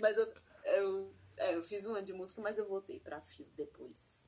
Mas 0.00 0.16
eu, 0.16 0.32
eu, 0.64 1.14
é, 1.36 1.56
eu 1.56 1.62
fiz 1.62 1.86
um 1.86 1.94
ano 1.94 2.06
de 2.06 2.14
música, 2.14 2.40
mas 2.40 2.56
eu 2.56 2.66
voltei 2.66 2.98
pra 3.00 3.20
fio 3.20 3.46
depois. 3.54 4.24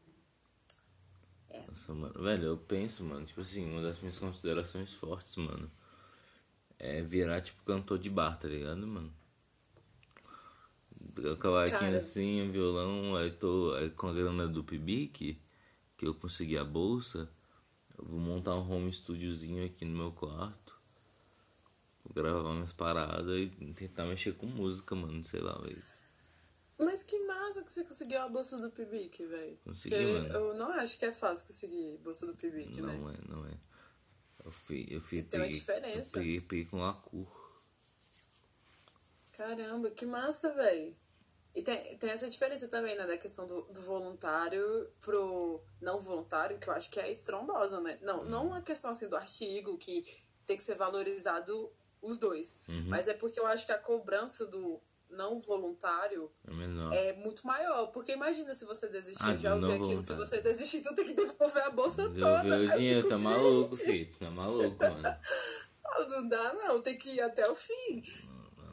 Nossa, 1.66 1.94
mano. 1.94 2.22
Velho, 2.22 2.44
eu 2.44 2.58
penso, 2.58 3.02
mano, 3.02 3.24
tipo 3.24 3.40
assim, 3.40 3.64
uma 3.64 3.80
das 3.80 4.00
minhas 4.00 4.18
considerações 4.18 4.92
fortes, 4.92 5.36
mano, 5.36 5.70
é 6.78 7.00
virar, 7.00 7.40
tipo, 7.40 7.62
cantor 7.64 7.98
de 7.98 8.10
bar, 8.10 8.38
tá 8.38 8.48
ligado, 8.48 8.86
mano? 8.86 9.14
O 11.22 11.36
cavaquinho 11.36 11.78
Cara. 11.80 11.96
assim, 11.96 12.48
o 12.48 12.52
violão, 12.52 13.16
aí 13.16 13.30
tô 13.30 13.72
aí 13.74 13.90
com 13.90 14.08
a 14.08 14.12
grana 14.12 14.48
do 14.48 14.64
Pibic, 14.64 15.38
que 15.96 16.06
eu 16.06 16.14
consegui 16.14 16.56
a 16.56 16.64
bolsa, 16.64 17.28
eu 17.98 18.04
vou 18.04 18.18
montar 18.18 18.54
um 18.56 18.70
home 18.70 18.90
studiozinho 18.92 19.64
aqui 19.66 19.84
no 19.84 19.96
meu 19.96 20.12
quarto. 20.12 20.78
Vou 22.04 22.14
gravar 22.14 22.54
minhas 22.54 22.72
paradas 22.72 23.38
e 23.38 23.48
tentar 23.74 24.06
mexer 24.06 24.32
com 24.32 24.46
música, 24.46 24.94
mano, 24.94 25.22
sei 25.24 25.40
lá, 25.40 25.58
velho. 25.58 25.82
Mas 26.78 27.02
que 27.04 27.18
massa 27.26 27.62
que 27.62 27.70
você 27.70 27.84
conseguiu 27.84 28.22
a 28.22 28.28
bolsa 28.28 28.56
do 28.58 28.70
PIBIC, 28.70 29.26
velho. 29.26 29.58
Consegui, 29.64 29.94
Porque 29.94 30.12
mano. 30.12 30.34
eu 30.34 30.54
não 30.54 30.72
acho 30.72 30.98
que 30.98 31.04
é 31.04 31.12
fácil 31.12 31.46
conseguir 31.46 31.98
bolsa 31.98 32.26
do 32.26 32.34
PIBIC, 32.34 32.80
né? 32.80 32.96
Não 32.96 33.10
é, 33.10 33.18
não 33.28 33.46
é. 33.46 33.52
Eu 34.42 34.50
fui, 34.50 34.86
eu 34.90 35.00
fui, 35.02 35.18
E 35.18 35.20
uma 35.20 35.28
peguei, 35.28 35.50
diferença. 35.50 36.16
eu 36.18 36.22
peguei, 36.22 36.40
peguei 36.40 36.64
com 36.64 36.78
Lacur. 36.78 37.28
Caramba, 39.32 39.90
que 39.90 40.06
massa, 40.06 40.52
velho. 40.54 40.96
E 41.54 41.62
tem, 41.62 41.96
tem 41.98 42.10
essa 42.10 42.28
diferença 42.28 42.68
também, 42.68 42.96
né, 42.96 43.06
da 43.06 43.18
questão 43.18 43.46
do, 43.46 43.62
do 43.62 43.82
voluntário 43.82 44.88
pro 45.00 45.60
não 45.80 46.00
voluntário, 46.00 46.58
que 46.58 46.68
eu 46.68 46.72
acho 46.72 46.90
que 46.90 47.00
é 47.00 47.10
estrondosa, 47.10 47.80
né? 47.80 47.98
Não, 48.02 48.24
não 48.24 48.54
a 48.54 48.60
questão 48.60 48.90
assim 48.90 49.08
do 49.08 49.16
artigo, 49.16 49.76
que 49.76 50.04
tem 50.46 50.56
que 50.56 50.62
ser 50.62 50.76
valorizado 50.76 51.70
os 52.00 52.18
dois. 52.18 52.58
Mas 52.86 53.08
é 53.08 53.14
porque 53.14 53.38
eu 53.38 53.46
acho 53.46 53.66
que 53.66 53.72
a 53.72 53.78
cobrança 53.78 54.46
do 54.46 54.80
não 55.10 55.40
voluntário 55.40 56.30
É 56.92 57.08
é 57.08 57.12
muito 57.14 57.46
maior. 57.46 57.88
Porque 57.88 58.12
imagina 58.12 58.54
se 58.54 58.64
você 58.64 58.88
desistir, 58.88 59.24
Ah, 59.24 59.32
eu 59.32 59.38
já 59.38 59.54
ouvi 59.54 59.66
não 59.66 59.74
aquilo, 59.74 60.00
se 60.00 60.14
você 60.14 60.40
desistir, 60.40 60.82
tu 60.82 60.94
tem 60.94 61.04
que 61.04 61.14
devolver 61.14 61.62
a 61.62 61.70
bolsa 61.70 62.04
toda. 62.04 62.42
Devolver 62.42 62.52
Aí 62.52 62.68
o 62.68 62.76
dinheiro, 62.76 63.02
fico, 63.02 63.08
tá 63.08 63.18
maluco, 63.18 63.76
filho. 63.76 64.16
Tá 64.18 64.30
maluco, 64.30 64.84
mano. 64.84 65.02
ah, 65.84 66.06
Não 66.08 66.28
dá, 66.28 66.54
não, 66.54 66.80
tem 66.80 66.96
que 66.96 67.16
ir 67.16 67.20
até 67.20 67.48
o 67.50 67.54
fim. 67.54 68.04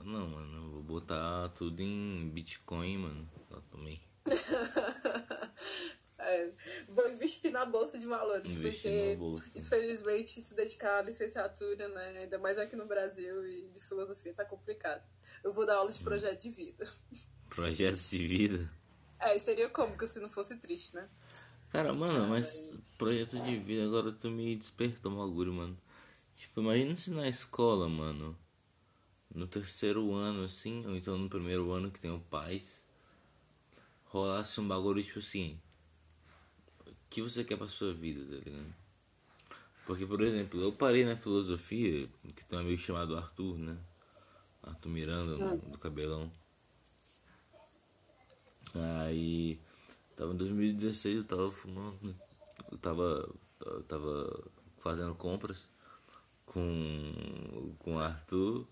Não, 0.03 0.27
mano, 0.27 0.57
eu 0.57 0.61
vou 0.61 0.66
botar 0.87 1.49
tudo 1.49 1.81
em 1.81 2.29
Bitcoin, 2.29 2.97
mano. 2.97 3.29
Eu 3.51 3.61
também. 3.63 4.01
É, 6.19 6.51
vou 6.89 7.07
investir 7.09 7.51
na 7.51 7.63
bolsa 7.63 7.99
de 7.99 8.07
valores, 8.07 8.51
Investir 8.55 9.17
porque 9.19 9.59
infelizmente 9.59 10.41
se 10.41 10.55
dedicar 10.55 10.97
à 10.97 11.01
licenciatura, 11.03 11.87
né, 11.89 12.21
ainda 12.23 12.39
mais 12.39 12.57
aqui 12.57 12.75
no 12.75 12.87
Brasil 12.87 13.47
e 13.47 13.67
de 13.67 13.79
filosofia 13.79 14.33
tá 14.33 14.43
complicado. 14.43 15.03
Eu 15.43 15.53
vou 15.53 15.63
dar 15.65 15.75
aula 15.75 15.89
Hum. 15.89 15.93
de 15.93 16.03
projeto 16.03 16.41
de 16.41 16.49
vida. 16.49 16.89
Projetos 17.49 18.09
de 18.09 18.25
vida. 18.27 18.69
É, 19.19 19.37
seria 19.37 19.69
cômico 19.69 20.05
se 20.07 20.19
não 20.19 20.27
fosse 20.27 20.57
triste, 20.57 20.95
né? 20.95 21.07
Cara, 21.69 21.93
mano, 21.93 22.27
mas 22.27 22.73
projeto 22.97 23.39
de 23.39 23.57
vida 23.59 23.85
agora 23.85 24.11
tu 24.11 24.29
me 24.29 24.55
despertou 24.55 25.11
um 25.11 25.17
bagulho, 25.17 25.53
mano. 25.53 25.77
Tipo, 26.35 26.61
imagina 26.61 26.95
se 26.95 27.11
na 27.11 27.29
escola, 27.29 27.87
mano, 27.87 28.37
no 29.33 29.47
terceiro 29.47 30.13
ano, 30.13 30.43
assim, 30.45 30.85
ou 30.85 30.95
então 30.95 31.17
no 31.17 31.29
primeiro 31.29 31.71
ano 31.71 31.91
que 31.91 31.99
tem 31.99 32.11
o 32.11 32.19
pais, 32.19 32.87
rolasse 34.05 34.59
um 34.59 34.67
bagulho 34.67 35.03
tipo 35.03 35.19
assim. 35.19 35.59
O 36.85 36.93
que 37.09 37.21
você 37.21 37.43
quer 37.43 37.57
pra 37.57 37.67
sua 37.67 37.93
vida, 37.93 38.19
tá 38.25 38.43
ligado? 38.43 38.73
Porque, 39.85 40.05
por 40.05 40.21
exemplo, 40.21 40.59
eu 40.61 40.71
parei 40.71 41.05
na 41.05 41.15
filosofia, 41.15 42.09
que 42.35 42.45
tem 42.45 42.59
um 42.59 42.61
amigo 42.61 42.81
chamado 42.81 43.15
Arthur, 43.17 43.57
né? 43.57 43.77
Arthur 44.63 44.89
Miranda, 44.89 45.37
no- 45.37 45.57
do 45.71 45.77
cabelão. 45.79 46.31
Aí, 49.05 49.59
tava 50.15 50.33
em 50.33 50.37
2016, 50.37 51.17
eu 51.17 51.23
tava 51.23 51.51
fumando, 51.51 52.15
eu 52.71 52.77
tava, 52.77 53.29
eu 53.61 53.83
tava 53.83 54.43
fazendo 54.79 55.15
compras 55.15 55.69
com, 56.45 57.73
com 57.79 57.95
o 57.95 57.99
Arthur. 57.99 58.67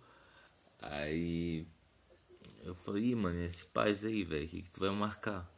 Aí, 0.82 1.66
eu 2.64 2.76
falei, 2.76 3.06
"Ih, 3.12 3.16
mano, 3.16 3.42
esse 3.44 3.66
paz 3.66 4.04
aí, 4.06 4.24
velho, 4.24 4.46
o 4.46 4.50
que, 4.50 4.62
que 4.62 4.70
tu 4.72 4.80
vai 4.80 4.90
marcar? 4.90 5.50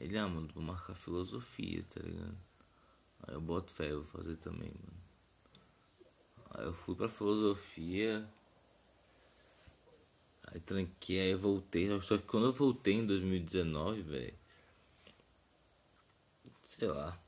Ele, 0.00 0.16
ah, 0.18 0.28
mano, 0.28 0.48
vou 0.54 0.62
marcar 0.62 0.94
filosofia, 0.94 1.84
tá 1.90 2.00
ligado? 2.00 2.36
Aí 3.22 3.34
eu 3.34 3.40
boto 3.40 3.72
fé, 3.72 3.90
eu 3.90 4.02
vou 4.02 4.12
fazer 4.12 4.36
também, 4.36 4.70
mano. 4.70 4.98
Aí 6.50 6.64
eu 6.64 6.72
fui 6.74 6.94
pra 6.94 7.08
filosofia. 7.08 8.28
Aí 10.46 10.60
tranquei, 10.60 11.20
aí 11.20 11.34
voltei. 11.34 11.88
Só 12.00 12.16
que 12.16 12.24
quando 12.24 12.46
eu 12.46 12.52
voltei 12.52 12.94
em 12.94 13.06
2019, 13.06 14.02
velho. 14.02 14.34
Sei 16.62 16.88
lá. 16.88 17.18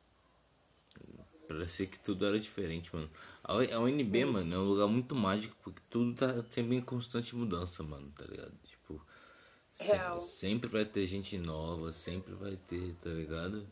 Parecia 1.51 1.85
que 1.85 1.99
tudo 1.99 2.25
era 2.25 2.39
diferente, 2.39 2.95
mano. 2.95 3.11
A 3.43 3.55
a 3.55 3.81
UNB, 3.81 4.25
mano, 4.25 4.55
é 4.55 4.59
um 4.59 4.69
lugar 4.69 4.87
muito 4.87 5.17
mágico 5.17 5.57
porque 5.65 5.83
tudo 5.91 6.15
tá 6.15 6.45
sempre 6.49 6.77
em 6.77 6.81
constante 6.81 7.35
mudança, 7.35 7.83
mano, 7.83 8.09
tá 8.17 8.25
ligado? 8.25 8.53
Tipo. 8.63 9.05
Real. 9.77 10.21
sempre 10.21 10.69
vai 10.69 10.85
ter 10.85 11.07
gente 11.07 11.37
nova, 11.39 11.91
sempre 11.91 12.35
vai 12.35 12.55
ter, 12.69 12.95
tá 12.97 13.11
ligado? 13.11 13.67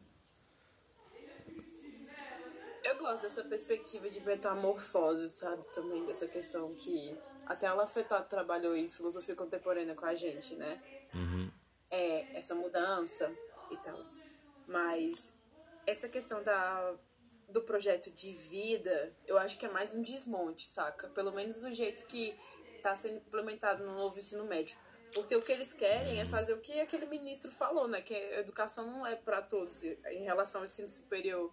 Eu 2.82 2.96
gosto 2.98 3.22
dessa 3.22 3.44
perspectiva 3.44 4.08
de 4.08 4.20
metamorfose, 4.22 5.28
sabe? 5.30 5.62
Também 5.72 6.04
dessa 6.04 6.26
questão 6.26 6.74
que 6.74 7.16
até 7.46 7.66
ela 7.66 7.84
afetou 7.84 8.20
trabalhou 8.22 8.74
em 8.74 8.88
filosofia 8.88 9.36
contemporânea 9.36 9.94
com 9.94 10.06
a 10.06 10.16
gente, 10.16 10.56
né? 10.56 10.82
Uhum. 11.14 11.50
é, 11.90 12.36
essa 12.36 12.56
mudança 12.56 13.32
e 13.70 13.76
tal. 13.76 14.00
Mas 14.66 15.32
essa 15.86 16.08
questão 16.08 16.42
da, 16.42 16.94
do 17.48 17.62
projeto 17.62 18.10
de 18.10 18.32
vida, 18.32 19.12
eu 19.26 19.38
acho 19.38 19.58
que 19.58 19.64
é 19.64 19.70
mais 19.70 19.94
um 19.94 20.02
desmonte, 20.02 20.66
saca? 20.66 21.08
Pelo 21.08 21.32
menos 21.32 21.62
do 21.62 21.72
jeito 21.72 22.04
que 22.06 22.38
está 22.76 22.94
sendo 22.94 23.16
implementado 23.16 23.84
no 23.84 23.94
novo 23.94 24.18
ensino 24.18 24.44
médio. 24.44 24.76
Porque 25.14 25.34
o 25.34 25.42
que 25.42 25.50
eles 25.50 25.72
querem 25.72 26.20
é 26.20 26.26
fazer 26.26 26.52
o 26.52 26.60
que 26.60 26.78
aquele 26.80 27.06
ministro 27.06 27.50
falou, 27.50 27.88
né? 27.88 28.02
Que 28.02 28.14
a 28.14 28.40
educação 28.40 28.86
não 28.86 29.06
é 29.06 29.16
para 29.16 29.40
todos 29.40 29.82
em 29.82 30.24
relação 30.24 30.60
ao 30.60 30.66
ensino 30.66 30.88
superior. 30.88 31.50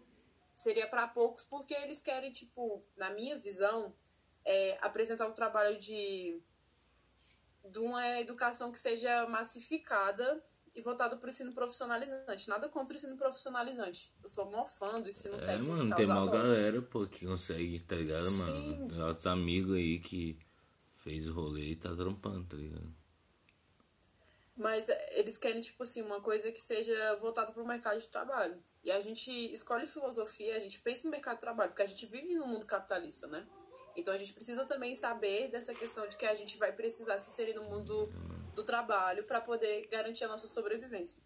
Seria 0.53 0.87
para 0.87 1.07
poucos, 1.07 1.45
porque 1.45 1.73
eles 1.73 2.01
querem, 2.01 2.31
tipo, 2.31 2.83
na 2.97 3.09
minha 3.09 3.37
visão, 3.37 3.93
é, 4.43 4.77
apresentar 4.81 5.27
um 5.27 5.33
trabalho 5.33 5.77
de 5.77 6.41
de 7.69 7.79
uma 7.79 8.19
educação 8.19 8.71
que 8.71 8.79
seja 8.79 9.25
massificada 9.27 10.43
e 10.75 10.81
voltado 10.81 11.17
para 11.17 11.27
o 11.27 11.29
ensino 11.29 11.53
profissionalizante. 11.53 12.49
Nada 12.49 12.67
contra 12.67 12.93
o 12.93 12.97
ensino 12.97 13.15
profissionalizante. 13.15 14.11
Eu 14.21 14.27
sou 14.29 14.51
mó 14.51 14.65
fã 14.65 14.99
do 15.01 15.07
ensino 15.07 15.35
É, 15.35 15.45
técnico. 15.45 15.71
mano, 15.71 15.87
tal, 15.89 15.97
tem 15.97 16.05
uma 16.05 16.21
adoro. 16.23 16.37
galera, 16.37 16.81
pô, 16.81 17.07
que 17.07 17.25
consegue, 17.25 17.79
tá 17.79 17.95
ligado, 17.95 18.25
Sim. 18.25 18.37
mano? 18.77 18.87
Tem 18.89 19.01
outros 19.03 19.25
amigos 19.27 19.73
aí 19.75 19.99
que 19.99 20.37
fez 20.97 21.27
o 21.27 21.33
rolê 21.33 21.69
e 21.71 21.75
tá 21.75 21.95
trampando, 21.95 22.45
tá 22.45 22.57
ligado? 22.57 22.93
Mas 24.57 24.87
é, 24.89 25.19
eles 25.19 25.37
querem, 25.37 25.59
tipo 25.61 25.83
assim, 25.83 26.01
uma 26.01 26.21
coisa 26.21 26.49
que 26.51 26.61
seja 26.61 27.15
voltada 27.17 27.51
para 27.51 27.61
o 27.61 27.67
mercado 27.67 27.99
de 27.99 28.07
trabalho. 28.07 28.57
E 28.83 28.89
a 28.91 29.01
gente 29.01 29.29
escolhe 29.53 29.85
filosofia, 29.85 30.55
a 30.55 30.59
gente 30.59 30.79
pensa 30.79 31.03
no 31.05 31.11
mercado 31.11 31.35
de 31.35 31.41
trabalho, 31.41 31.71
porque 31.71 31.83
a 31.83 31.87
gente 31.87 32.05
vive 32.05 32.33
num 32.35 32.47
mundo 32.47 32.65
capitalista, 32.65 33.27
né? 33.27 33.45
Então 33.97 34.13
a 34.13 34.17
gente 34.17 34.33
precisa 34.33 34.65
também 34.65 34.93
saber 34.95 35.49
dessa 35.49 35.73
questão 35.73 36.07
de 36.07 36.15
que 36.17 36.25
a 36.25 36.35
gente 36.35 36.57
vai 36.57 36.71
precisar 36.71 37.17
se 37.19 37.31
inserir 37.31 37.53
no 37.53 37.63
mundo 37.63 38.09
do 38.55 38.63
trabalho 38.63 39.23
para 39.25 39.41
poder 39.41 39.87
garantir 39.87 40.23
a 40.23 40.27
nossa 40.27 40.47
sobrevivência. 40.47 41.19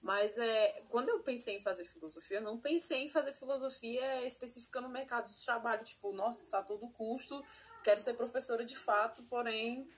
Mas 0.00 0.36
é, 0.36 0.82
quando 0.88 1.10
eu 1.10 1.20
pensei 1.20 1.56
em 1.56 1.62
fazer 1.62 1.84
filosofia, 1.84 2.38
eu 2.38 2.42
não 2.42 2.58
pensei 2.58 3.04
em 3.04 3.08
fazer 3.08 3.32
filosofia 3.32 4.26
específica 4.26 4.80
no 4.80 4.88
mercado 4.88 5.28
de 5.28 5.44
trabalho, 5.44 5.84
tipo, 5.84 6.12
nossa, 6.12 6.58
a 6.58 6.62
todo 6.62 6.88
custo, 6.88 7.44
quero 7.84 8.00
ser 8.00 8.14
professora 8.14 8.64
de 8.64 8.76
fato, 8.76 9.22
porém 9.24 9.88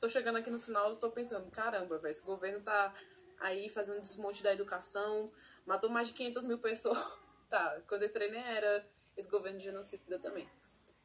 tô 0.00 0.08
chegando 0.08 0.38
aqui 0.38 0.50
no 0.50 0.58
final, 0.58 0.96
tô 0.96 1.10
pensando, 1.12 1.48
caramba, 1.50 1.98
velho, 1.98 2.10
esse 2.10 2.22
governo 2.22 2.60
tá 2.60 2.92
aí 3.38 3.68
fazendo 3.68 4.00
desmonte 4.00 4.42
da 4.42 4.52
educação, 4.52 5.26
matou 5.64 5.88
mais 5.88 6.08
de 6.08 6.14
500 6.14 6.46
mil 6.46 6.58
pessoas. 6.58 6.98
tá, 7.48 7.80
quando 7.86 8.02
eu 8.02 8.08
entrei 8.08 8.30
nem 8.30 8.42
era 8.42 8.84
esse 9.16 9.30
governo 9.30 9.58
de 9.58 9.64
genocida 9.64 10.18
também. 10.18 10.48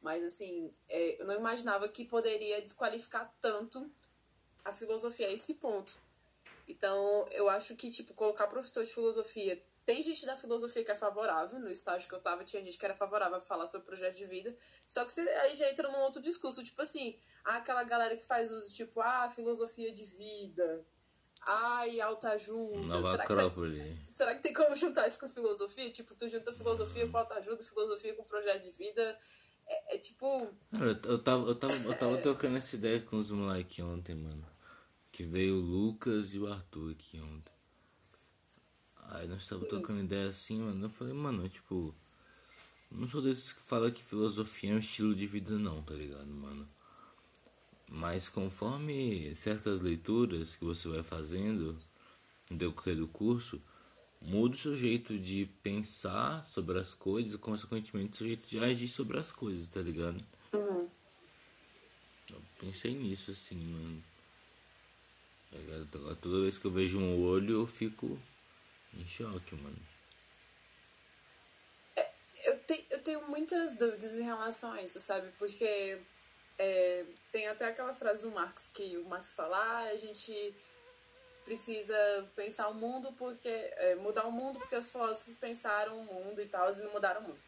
Mas, 0.00 0.24
assim, 0.24 0.72
é, 0.88 1.20
eu 1.20 1.26
não 1.26 1.34
imaginava 1.34 1.88
que 1.88 2.04
poderia 2.04 2.60
desqualificar 2.60 3.32
tanto 3.40 3.90
a 4.68 4.72
filosofia 4.72 5.28
a 5.28 5.32
esse 5.32 5.54
ponto. 5.54 5.92
Então, 6.68 7.26
eu 7.30 7.48
acho 7.48 7.74
que, 7.76 7.90
tipo, 7.90 8.12
colocar 8.14 8.46
professor 8.46 8.84
de 8.84 8.92
filosofia... 8.92 9.62
Tem 9.84 10.02
gente 10.02 10.26
da 10.26 10.36
filosofia 10.36 10.84
que 10.84 10.90
é 10.90 10.96
favorável, 10.96 11.60
no 11.60 11.70
estágio 11.70 12.08
que 12.08 12.14
eu 12.16 12.20
tava, 12.20 12.42
tinha 12.42 12.60
gente 12.60 12.76
que 12.76 12.84
era 12.84 12.92
favorável 12.92 13.36
a 13.36 13.40
falar 13.40 13.68
sobre 13.68 13.86
projeto 13.86 14.16
de 14.16 14.26
vida. 14.26 14.52
Só 14.88 15.04
que 15.04 15.12
você 15.12 15.20
aí 15.20 15.54
já 15.54 15.70
entra 15.70 15.88
num 15.88 16.00
outro 16.00 16.20
discurso, 16.20 16.64
tipo 16.64 16.82
assim, 16.82 17.16
aquela 17.44 17.84
galera 17.84 18.16
que 18.16 18.24
faz 18.24 18.50
uso, 18.50 18.74
tipo, 18.74 19.00
ah, 19.00 19.28
filosofia 19.30 19.92
de 19.92 20.04
vida, 20.04 20.84
ai, 21.40 22.00
autoajuda. 22.00 22.78
Nova 22.78 23.12
Será 23.12 23.22
que, 23.22 23.28
tá- 23.28 23.34
Acrópole. 23.34 23.96
será 24.08 24.34
que 24.34 24.42
tem 24.42 24.52
como 24.52 24.74
juntar 24.74 25.06
isso 25.06 25.20
com 25.20 25.28
filosofia? 25.28 25.88
Tipo, 25.92 26.16
tu 26.16 26.28
junta 26.28 26.52
filosofia 26.52 27.08
com 27.08 27.18
autoajuda, 27.18 27.62
filosofia 27.62 28.12
com 28.16 28.24
projeto 28.24 28.64
de 28.64 28.72
vida. 28.72 29.16
É, 29.68 29.94
é 29.94 29.98
tipo, 29.98 30.48
Cara, 30.72 30.86
eu, 30.86 31.10
eu 31.12 31.22
tava, 31.22 31.46
eu 31.46 31.54
tava, 31.54 31.74
eu 31.74 31.96
tava 31.96 32.18
trocando 32.18 32.56
essa 32.56 32.74
ideia 32.74 33.00
com 33.00 33.16
os 33.18 33.30
moleques 33.30 33.78
ontem, 33.84 34.16
mano. 34.16 34.44
Que 35.16 35.22
veio 35.22 35.56
o 35.56 35.60
Lucas 35.62 36.34
e 36.34 36.38
o 36.38 36.46
Arthur 36.46 36.90
aqui 36.90 37.18
ontem. 37.18 37.52
Aí 39.08 39.26
nós 39.26 39.46
tava 39.48 39.64
trocando 39.64 40.00
ideia 40.00 40.28
assim, 40.28 40.58
mano. 40.58 40.84
Eu 40.84 40.90
falei, 40.90 41.14
mano, 41.14 41.48
tipo. 41.48 41.94
Não 42.90 43.08
sou 43.08 43.22
desses 43.22 43.50
que 43.50 43.62
fala 43.62 43.90
que 43.90 44.02
filosofia 44.02 44.72
é 44.72 44.74
um 44.74 44.78
estilo 44.78 45.14
de 45.14 45.26
vida, 45.26 45.58
não, 45.58 45.82
tá 45.82 45.94
ligado, 45.94 46.26
mano? 46.26 46.68
Mas 47.88 48.28
conforme 48.28 49.34
certas 49.34 49.80
leituras 49.80 50.54
que 50.54 50.66
você 50.66 50.86
vai 50.86 51.02
fazendo 51.02 51.78
no 52.50 52.58
decorrer 52.58 52.96
do 52.96 53.08
curso, 53.08 53.58
muda 54.20 54.54
o 54.54 54.58
seu 54.58 54.76
jeito 54.76 55.18
de 55.18 55.48
pensar 55.62 56.44
sobre 56.44 56.78
as 56.78 56.92
coisas 56.92 57.32
e, 57.32 57.38
consequentemente, 57.38 58.12
o 58.12 58.16
seu 58.16 58.26
jeito 58.26 58.46
de 58.46 58.58
agir 58.58 58.88
sobre 58.88 59.18
as 59.18 59.32
coisas, 59.32 59.66
tá 59.66 59.80
ligado? 59.80 60.22
uhum. 60.52 60.86
Eu 62.30 62.42
pensei 62.60 62.94
nisso, 62.94 63.30
assim, 63.30 63.56
mano. 63.56 64.02
Tá 65.56 65.62
ligado? 65.62 65.88
Agora, 65.94 66.16
Toda 66.16 66.42
vez 66.42 66.58
que 66.58 66.66
eu 66.66 66.70
vejo 66.70 66.98
um 66.98 67.24
olho, 67.24 67.62
eu 67.62 67.66
fico 67.66 68.20
em 68.94 69.06
choque, 69.06 69.54
mano. 69.54 69.78
eu, 72.44 72.58
te, 72.60 72.86
eu 72.90 73.02
tenho 73.02 73.26
muitas 73.28 73.74
dúvidas 73.76 74.14
em 74.16 74.22
relação 74.22 74.72
a 74.72 74.82
isso, 74.82 75.00
sabe? 75.00 75.32
Porque 75.38 75.98
é, 76.58 77.06
tem 77.32 77.48
até 77.48 77.66
aquela 77.66 77.94
frase 77.94 78.22
do 78.22 78.32
Marx 78.32 78.70
que 78.72 78.98
o 78.98 79.04
Marx 79.08 79.32
fala, 79.34 79.56
ah, 79.56 79.88
a 79.88 79.96
gente 79.96 80.54
precisa 81.44 81.96
pensar 82.34 82.68
o 82.68 82.74
mundo 82.74 83.12
porque. 83.12 83.48
é, 83.48 83.94
mudar 83.96 84.26
o 84.26 84.32
mundo 84.32 84.58
porque 84.58 84.76
os 84.76 84.90
filósofos 84.90 85.34
pensaram 85.36 85.98
o 86.00 86.04
mundo 86.04 86.40
e 86.40 86.46
tal, 86.46 86.70
e 86.70 86.82
não 86.82 86.92
mudaram 86.92 87.20
o 87.22 87.24
mundo. 87.24 87.38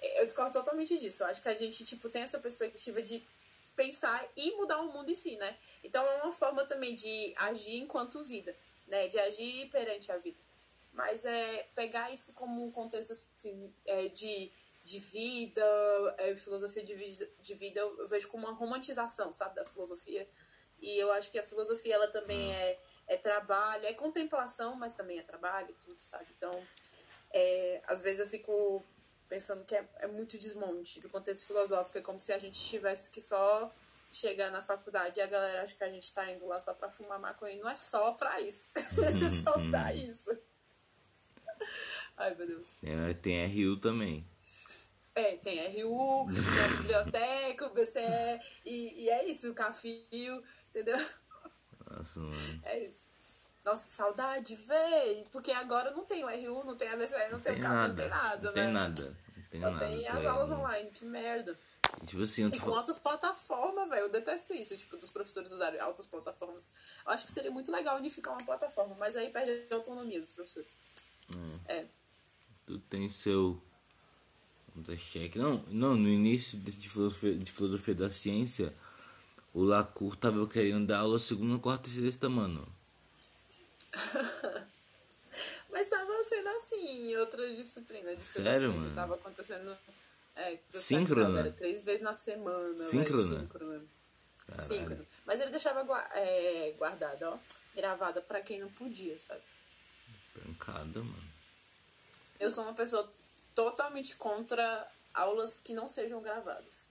É, 0.00 0.22
Eu 0.22 0.24
discordo 0.24 0.52
totalmente 0.52 0.98
disso. 0.98 1.22
Eu 1.22 1.26
acho 1.26 1.42
que 1.42 1.48
a 1.48 1.54
gente, 1.54 1.84
tipo, 1.84 2.08
tem 2.08 2.22
essa 2.22 2.38
perspectiva 2.38 3.02
de 3.02 3.22
pensar 3.80 4.30
e 4.36 4.52
mudar 4.56 4.78
o 4.82 4.92
mundo 4.92 5.10
em 5.10 5.14
si, 5.14 5.36
né? 5.36 5.56
Então 5.82 6.04
é 6.04 6.22
uma 6.22 6.32
forma 6.32 6.66
também 6.66 6.94
de 6.94 7.32
agir 7.36 7.78
enquanto 7.78 8.22
vida, 8.22 8.54
né? 8.86 9.08
De 9.08 9.18
agir 9.18 9.70
perante 9.70 10.12
a 10.12 10.18
vida. 10.18 10.38
Mas 10.92 11.24
é 11.24 11.62
pegar 11.74 12.12
isso 12.12 12.34
como 12.34 12.62
um 12.62 12.70
contexto 12.70 13.12
assim, 13.12 13.72
é, 13.86 14.08
de, 14.08 14.52
de 14.84 14.98
vida, 14.98 15.64
é, 16.18 16.36
filosofia 16.36 16.82
de, 16.82 16.94
de 17.40 17.54
vida, 17.54 17.80
eu 17.80 18.06
vejo 18.06 18.28
como 18.28 18.46
uma 18.46 18.54
romantização, 18.54 19.32
sabe, 19.32 19.54
da 19.54 19.64
filosofia. 19.64 20.28
E 20.78 20.98
eu 20.98 21.10
acho 21.12 21.30
que 21.30 21.38
a 21.38 21.42
filosofia, 21.42 21.94
ela 21.94 22.08
também 22.08 22.52
é, 22.54 22.78
é 23.06 23.16
trabalho, 23.16 23.86
é 23.86 23.94
contemplação, 23.94 24.74
mas 24.74 24.92
também 24.92 25.18
é 25.18 25.22
trabalho, 25.22 25.74
tudo, 25.80 25.98
sabe? 26.02 26.26
Então, 26.36 26.66
é, 27.32 27.82
às 27.86 28.02
vezes 28.02 28.20
eu 28.20 28.26
fico 28.26 28.84
pensando 29.30 29.64
que 29.64 29.76
é, 29.76 29.88
é 30.00 30.06
muito 30.08 30.36
desmonte 30.36 31.00
do 31.00 31.08
contexto 31.08 31.46
filosófico, 31.46 31.96
é 31.96 32.02
como 32.02 32.20
se 32.20 32.32
a 32.32 32.38
gente 32.38 32.58
tivesse 32.58 33.08
que 33.08 33.20
só 33.20 33.72
chegar 34.10 34.50
na 34.50 34.60
faculdade 34.60 35.20
e 35.20 35.22
a 35.22 35.26
galera 35.26 35.62
acha 35.62 35.76
que 35.76 35.84
a 35.84 35.88
gente 35.88 36.12
tá 36.12 36.28
indo 36.30 36.44
lá 36.46 36.58
só 36.58 36.74
pra 36.74 36.90
fumar 36.90 37.20
maconha. 37.20 37.54
E 37.54 37.60
não 37.60 37.70
é 37.70 37.76
só 37.76 38.12
pra 38.12 38.40
isso. 38.40 38.68
é 38.74 39.28
só 39.28 39.52
pra 39.70 39.94
isso. 39.94 40.36
Ai, 42.16 42.34
meu 42.34 42.46
Deus. 42.46 42.76
É, 42.82 43.14
tem 43.14 43.46
RU 43.46 43.76
também. 43.76 44.26
É, 45.14 45.36
tem 45.36 45.58
RU, 45.80 46.26
tem 46.26 46.64
a 46.64 46.76
biblioteca, 46.76 47.66
o 47.66 47.70
BCE, 47.70 48.40
e, 48.64 49.04
e 49.04 49.10
é 49.10 49.24
isso, 49.26 49.50
o 49.50 49.54
Cafio, 49.54 50.42
entendeu? 50.68 50.98
Nossa, 51.88 52.20
mano. 52.20 52.60
É 52.64 52.78
isso. 52.78 53.09
Nossa, 53.64 53.90
saudade, 53.90 54.56
véi! 54.56 55.24
Porque 55.30 55.52
agora 55.52 55.90
não 55.90 56.04
tem 56.04 56.24
o 56.24 56.28
RU, 56.28 56.64
não 56.64 56.76
tem 56.76 56.88
a 56.88 56.96
BCE, 56.96 57.30
não 57.30 57.40
tem, 57.40 57.54
Tem 57.54 57.64
o 57.64 57.68
não 57.68 57.94
tem 57.94 58.08
nada, 58.08 58.36
Não 58.48 58.54
né? 58.56 58.62
tem 58.64 58.72
nada. 58.72 59.02
Não 59.36 59.42
tem 59.50 59.60
Só 59.60 59.70
nada. 59.70 59.90
tem 59.90 60.08
as 60.08 60.24
aulas 60.26 60.48
ligado? 60.50 60.60
online, 60.64 60.90
que 60.90 61.04
merda. 61.04 61.58
E, 62.02 62.06
Tipo 62.06 62.22
assim, 62.22 62.42
eu 62.44 62.48
E 62.48 62.58
com 62.60 62.72
altas 62.72 62.98
plataformas, 62.98 63.88
velho. 63.90 64.02
Eu 64.02 64.08
detesto 64.08 64.54
isso, 64.54 64.76
tipo, 64.76 64.96
dos 64.96 65.10
professores 65.10 65.50
usarem 65.52 65.78
altas 65.80 66.06
plataformas. 66.06 66.70
Eu 67.04 67.12
acho 67.12 67.26
que 67.26 67.32
seria 67.32 67.50
muito 67.50 67.70
legal 67.70 67.96
unificar 67.98 68.32
uma 68.32 68.44
plataforma, 68.44 68.94
mas 68.98 69.16
aí 69.16 69.28
perde 69.30 69.66
a 69.70 69.74
autonomia 69.74 70.20
dos 70.20 70.30
professores. 70.30 70.78
É. 71.68 71.84
tu 72.66 72.78
tem 72.78 73.10
seu 73.10 73.60
contra-cheque. 74.74 75.38
Não, 75.38 75.58
não, 75.68 75.96
no 75.96 76.08
início 76.08 76.58
de 76.58 76.88
filosofia, 76.88 77.34
de 77.34 77.50
filosofia 77.52 77.94
da 77.94 78.10
ciência, 78.10 78.72
o 79.52 79.62
Lacour 79.62 80.16
tava 80.16 80.46
querendo 80.46 80.86
dar 80.86 81.00
aula 81.00 81.18
segunda, 81.18 81.58
quarta 81.58 81.88
e 81.88 81.92
sexta, 81.92 82.28
mano. 82.28 82.66
Mas 85.70 85.88
tava 85.88 86.24
sendo 86.24 86.48
assim 86.50 87.10
em 87.10 87.16
outra 87.16 87.54
disciplina 87.54 88.14
de 88.14 88.22
Sério, 88.22 88.72
mano? 88.72 88.94
Tava 88.94 89.14
acontecendo. 89.14 89.76
É, 90.34 90.58
Síncrona? 90.70 91.40
Era 91.40 91.52
três 91.52 91.82
vezes 91.82 92.00
na 92.02 92.14
semana. 92.14 92.84
Síncrona? 92.84 93.40
síncrona. 93.40 95.06
Mas 95.24 95.40
ele 95.40 95.50
deixava 95.50 95.86
é, 96.14 96.72
guardada, 96.76 97.30
ó. 97.30 97.38
Gravada 97.74 98.20
pra 98.20 98.40
quem 98.40 98.60
não 98.60 98.68
podia, 98.70 99.18
sabe? 99.18 99.42
Pancada, 100.34 101.00
mano. 101.00 101.30
Eu 102.38 102.50
sou 102.50 102.64
uma 102.64 102.74
pessoa 102.74 103.12
totalmente 103.54 104.16
contra 104.16 104.90
aulas 105.14 105.60
que 105.60 105.72
não 105.72 105.88
sejam 105.88 106.22
gravadas. 106.22 106.88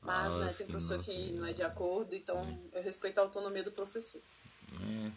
Mas, 0.00 0.26
Aulas 0.26 0.46
né, 0.46 0.52
tem 0.56 0.66
professor 0.66 1.02
que 1.02 1.32
não 1.32 1.44
é 1.44 1.52
de 1.52 1.62
acordo, 1.62 2.14
então 2.14 2.70
eu 2.72 2.82
respeito 2.82 3.18
a 3.18 3.22
autonomia 3.22 3.64
do 3.64 3.72
professor. 3.72 4.22
É, 4.72 5.12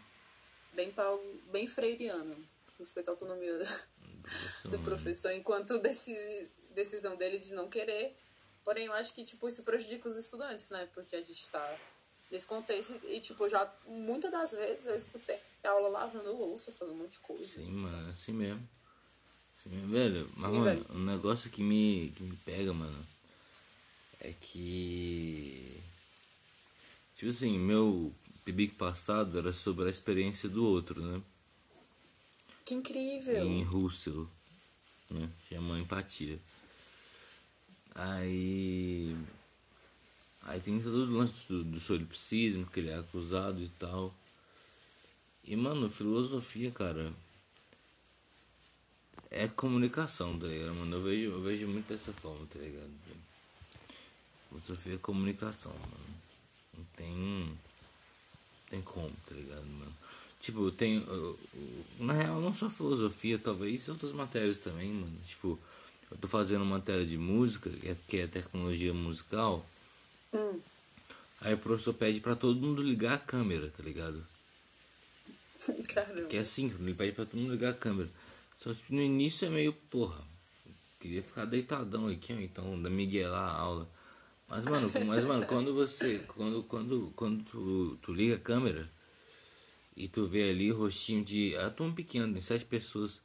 Bem, 0.82 0.92
pau, 0.92 1.24
bem 1.52 1.68
freiriano. 1.68 2.36
Respeito 2.80 3.10
a 3.10 3.12
autonomia 3.12 3.54
do 4.66 4.80
professor 4.80 5.32
enquanto 5.32 5.78
deci, 5.78 6.50
decisão 6.74 7.16
dele 7.16 7.38
de 7.38 7.54
não 7.54 7.70
querer. 7.70 8.18
Porém, 8.64 8.88
eu 8.88 8.94
acho 8.94 9.14
que, 9.14 9.24
tipo, 9.24 9.48
isso 9.48 9.62
prejudica 9.62 10.10
os 10.10 10.18
estudantes, 10.18 10.70
né? 10.70 10.90
Porque 10.92 11.16
a 11.16 11.22
gente 11.22 11.48
tá 11.52 11.78
nesse 12.32 12.48
contexto 12.48 13.00
e, 13.04 13.22
tipo, 13.22 13.48
já 13.48 13.72
muitas 13.86 14.32
das 14.32 14.54
vezes 14.54 14.88
eu 14.88 14.96
escutei 14.96 15.40
aula 15.64 15.88
lavando 15.88 16.36
louça, 16.36 16.72
fazendo 16.72 16.96
um 16.96 17.04
monte 17.04 17.12
de 17.12 17.20
coisa. 17.20 17.46
Sim, 17.46 17.70
mano, 17.70 18.10
assim 18.10 18.34
mesmo. 18.34 18.68
Assim 19.60 19.70
mesmo. 19.70 19.88
Velho, 19.92 20.32
mas, 20.36 20.46
Sim, 20.46 20.52
mano, 20.52 20.64
velho. 20.64 20.86
um 20.90 21.06
negócio 21.06 21.52
que 21.52 21.62
me, 21.62 22.12
que 22.18 22.24
me 22.24 22.36
pega, 22.38 22.74
mano, 22.74 23.06
é 24.20 24.34
que. 24.34 25.80
Tipo 27.16 27.30
assim, 27.30 27.60
meu 27.60 28.12
pibic 28.44 28.76
passado 28.76 29.38
era 29.38 29.54
sobre 29.54 29.86
a 29.86 29.90
experiência 29.90 30.50
do 30.50 30.66
outro, 30.66 31.02
né? 31.02 31.22
Que 32.66 32.74
incrível! 32.74 33.46
Em 33.46 33.64
Russell, 33.64 34.28
né? 35.10 35.30
Chama 35.50 35.80
empatia. 35.80 36.40
Aí. 37.94 39.16
Aí 40.44 40.60
tem 40.60 40.82
todo 40.82 41.06
o 41.06 41.18
lance 41.18 41.48
do, 41.48 41.64
do 41.64 41.80
solipsismo, 41.80 42.66
que 42.66 42.80
ele 42.80 42.90
é 42.90 42.98
acusado 42.98 43.62
e 43.62 43.70
tal. 43.70 44.14
E, 45.44 45.56
mano, 45.56 45.90
filosofia, 45.90 46.72
cara, 46.72 47.14
é 49.30 49.48
comunicação, 49.48 50.38
tá 50.38 50.48
ligado, 50.48 50.76
mano? 50.76 50.96
Eu 50.96 51.02
vejo, 51.02 51.32
eu 51.32 51.42
vejo 51.42 51.68
muito 51.68 51.88
dessa 51.88 52.12
forma, 52.14 52.46
tá 52.48 52.60
ligado? 52.60 52.92
Filosofia 54.50 54.96
é 54.96 54.98
comunicação, 54.98 55.74
mano. 55.74 56.16
Não 56.78 56.86
tem. 56.96 57.58
Tem 58.72 58.82
como, 58.82 59.12
tá 59.28 59.36
ligado, 59.36 59.66
mano? 59.66 59.94
Tipo, 60.40 60.72
tem. 60.72 61.06
Na 62.00 62.14
real, 62.14 62.40
não 62.40 62.54
só 62.54 62.70
filosofia, 62.70 63.38
talvez 63.38 63.90
outras 63.90 64.14
matérias 64.14 64.58
também, 64.60 64.90
mano. 64.90 65.18
Tipo, 65.28 65.60
eu 66.10 66.18
tô 66.18 66.28
fazendo 66.28 66.64
matéria 66.64 67.06
de 67.06 67.18
música, 67.18 67.70
que 67.70 67.90
é, 67.90 67.98
que 68.08 68.18
é 68.18 68.28
tecnologia 68.28 68.94
musical. 68.94 69.66
Hum. 70.34 70.58
Aí 71.42 71.54
o 71.54 71.58
professor 71.58 71.94
pede 71.94 72.22
pra 72.22 72.34
todo 72.34 72.62
mundo 72.62 72.82
ligar 72.82 73.16
a 73.16 73.18
câmera, 73.18 73.70
tá 73.76 73.84
ligado? 73.84 74.26
Caramba. 75.94 76.28
Que 76.30 76.38
é 76.38 76.40
assim, 76.40 76.74
ele 76.80 76.94
pede 76.94 77.12
pra 77.12 77.26
todo 77.26 77.40
mundo 77.40 77.52
ligar 77.52 77.72
a 77.72 77.74
câmera. 77.74 78.10
Só 78.58 78.74
que 78.74 78.96
no 78.96 79.02
início 79.02 79.46
é 79.46 79.50
meio, 79.50 79.74
porra, 79.74 80.24
queria 81.02 81.22
ficar 81.22 81.44
deitadão 81.44 82.08
aqui, 82.08 82.32
então, 82.32 82.82
da 82.82 82.90
miguelar 82.90 83.54
a 83.54 83.60
aula. 83.60 83.90
Mas, 84.52 84.66
mano, 84.66 84.92
mas, 85.06 85.24
mano, 85.24 85.46
quando 85.46 85.74
você, 85.74 86.20
quando, 86.28 86.62
quando, 86.64 87.14
quando 87.16 87.42
tu, 87.46 87.98
tu 88.02 88.12
liga 88.12 88.36
a 88.36 88.38
câmera 88.38 88.92
e 89.96 90.10
tu 90.10 90.28
vê 90.28 90.50
ali 90.50 90.74
o 90.74 90.78
rostinho 90.78 91.24
de, 91.24 91.56
a 91.56 91.70
turma 91.70 91.96
pequena, 91.96 92.30
tem 92.34 92.42
sete 92.42 92.66
pessoas, 92.66 93.22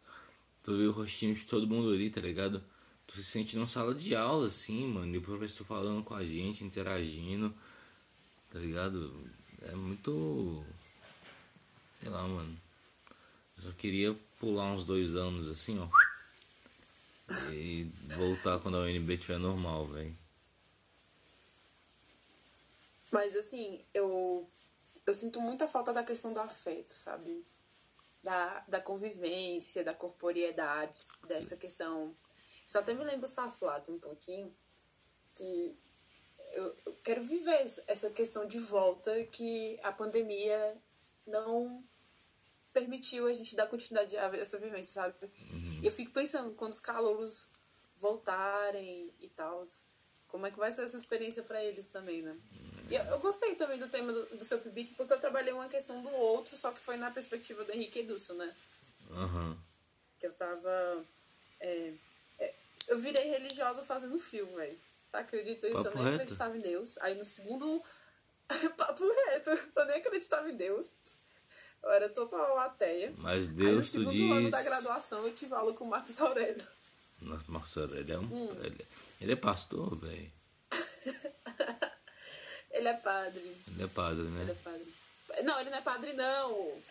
tu 0.63 0.77
vê 0.79 0.85
o 0.85 0.93
rostinho 0.93 1.35
de 1.35 1.45
todo 1.45 1.67
mundo 1.67 1.93
ali, 1.93 2.11
tá 2.11 2.21
ligado? 2.21 2.63
Tu 3.09 3.17
se 3.17 3.25
sente 3.25 3.57
numa 3.57 3.67
sala 3.67 3.93
de 3.93 4.15
aula, 4.15 4.47
assim, 4.47 4.87
mano, 4.87 5.13
e 5.13 5.19
o 5.19 5.21
professor 5.21 5.65
falando 5.65 6.05
com 6.05 6.15
a 6.15 6.25
gente, 6.25 6.63
interagindo, 6.63 7.53
tá 8.53 8.61
ligado? 8.61 9.13
É 9.63 9.75
muito, 9.75 10.65
sei 12.01 12.09
lá, 12.09 12.23
mano. 12.23 12.57
Eu 13.59 13.65
só 13.65 13.73
queria 13.73 14.17
pular 14.39 14.67
uns 14.67 14.85
dois 14.85 15.17
anos 15.17 15.49
assim, 15.49 15.77
ó. 15.81 15.89
E 17.51 17.91
voltar 18.17 18.61
quando 18.61 18.77
a 18.77 18.83
UNB 18.83 19.19
tiver 19.19 19.39
normal, 19.41 19.89
velho. 19.89 20.26
Mas 23.11 23.37
assim, 23.37 23.85
eu, 23.95 24.49
eu 25.07 25.15
sinto 25.15 25.41
muita 25.41 25.67
falta 25.67 25.93
da 25.93 26.03
questão 26.03 26.33
do 26.33 26.41
afeto, 26.41 26.93
sabe? 26.93 27.45
Da, 28.23 28.65
da 28.69 28.81
convivência, 28.81 29.85
da 29.85 29.95
corporeidade, 29.95 31.05
dessa 31.27 31.57
questão. 31.57 32.17
Só 32.67 32.81
até 32.81 32.93
me 32.93 33.05
lembro 33.05 33.27
o 33.27 33.29
Saflato 33.29 33.93
um 33.93 33.99
pouquinho, 33.99 34.55
que 35.35 35.79
eu, 36.53 36.77
eu 36.87 36.95
quero 37.05 37.23
viver 37.23 37.65
essa 37.87 38.11
questão 38.11 38.47
de 38.47 38.59
volta 38.59 39.25
que 39.27 39.79
a 39.83 39.93
pandemia 39.93 40.77
não 41.27 41.85
permitiu 42.73 43.27
a 43.27 43.33
gente 43.33 43.57
dar 43.57 43.67
continuidade 43.69 44.17
a 44.17 44.27
essa 44.37 44.59
vivência, 44.59 44.95
sabe? 44.95 45.15
Uhum. 45.51 45.81
E 45.83 45.87
eu 45.87 45.93
fico 45.93 46.13
pensando, 46.13 46.55
quando 46.55 46.73
os 46.73 46.81
calouros 46.81 47.49
voltarem 47.97 49.15
e 49.19 49.31
tal, 49.31 49.63
como 50.29 50.47
é 50.47 50.51
que 50.51 50.59
vai 50.59 50.71
ser 50.71 50.83
essa 50.83 50.97
experiência 50.97 51.43
para 51.43 51.65
eles 51.65 51.89
também, 51.89 52.21
né? 52.21 52.37
E 52.53 52.76
eu, 52.91 53.03
eu, 53.05 53.19
gostei 53.19 53.55
também 53.55 53.79
do 53.79 53.89
tema 53.89 54.13
do, 54.13 54.27
do 54.37 54.45
seu 54.45 54.59
Pibic, 54.59 54.95
porque 54.95 55.13
eu 55.13 55.21
trabalhei 55.21 55.53
uma 55.53 55.69
questão 55.69 56.03
do 56.03 56.11
outro, 56.11 56.57
só 56.57 56.71
que 56.73 56.81
foi 56.81 56.97
na 56.97 57.11
perspectiva 57.11 57.65
do 57.65 57.73
Henrique 57.73 58.01
Edúcio, 58.01 58.35
né? 58.35 58.55
Uhum. 59.11 59.57
Que 60.19 60.27
eu 60.27 60.33
tava... 60.33 61.05
É, 61.61 61.93
é, 62.39 62.55
eu 62.89 62.99
virei 62.99 63.29
religiosa 63.31 63.83
fazendo 63.83 64.19
fio, 64.19 64.47
velho. 64.55 64.79
Tá, 65.11 65.21
acredito 65.21 65.67
isso? 65.67 65.83
Papo 65.83 65.89
eu 65.89 65.95
nem 65.95 66.05
reto. 66.05 66.15
acreditava 66.17 66.57
em 66.57 66.61
Deus. 66.61 66.99
Aí 66.99 67.15
no 67.15 67.25
segundo... 67.25 67.83
Papo 68.77 69.05
reto. 69.27 69.51
Eu 69.51 69.85
nem 69.87 69.97
acreditava 69.97 70.51
em 70.51 70.57
Deus. 70.57 70.91
Eu 71.83 71.91
era 71.93 72.09
total 72.09 72.59
ateia. 72.59 73.15
Mas 73.19 73.47
Deus 73.47 73.69
Aí, 73.69 73.77
no 73.77 73.85
segundo 74.11 74.33
ano 74.35 74.51
da 74.51 74.63
graduação 74.63 75.25
eu 75.25 75.33
tive 75.33 75.55
aula 75.55 75.73
com 75.73 75.85
o 75.85 75.89
Marcos 75.89 76.21
Aurélio. 76.21 76.67
Nossa, 77.21 77.45
Marcos 77.47 77.79
Aurélio 77.79 78.15
é 78.15 78.19
um. 78.19 78.25
Hum. 78.25 78.57
Ele, 78.63 78.87
ele, 79.21 79.33
é 79.33 79.37
pastor, 79.37 79.97
velho. 79.97 80.33
ele 82.77 82.89
é 82.89 82.95
padre. 82.95 83.57
Ele 83.69 83.83
é 83.83 83.87
padre, 83.87 84.23
né? 84.23 84.43
Ele 84.43 84.51
é 84.51 84.55
padre. 84.55 84.95
Não, 85.43 85.61
ele 85.61 85.71
não 85.71 85.79
é 85.79 85.83
padre, 85.83 86.13
não. 86.13 86.83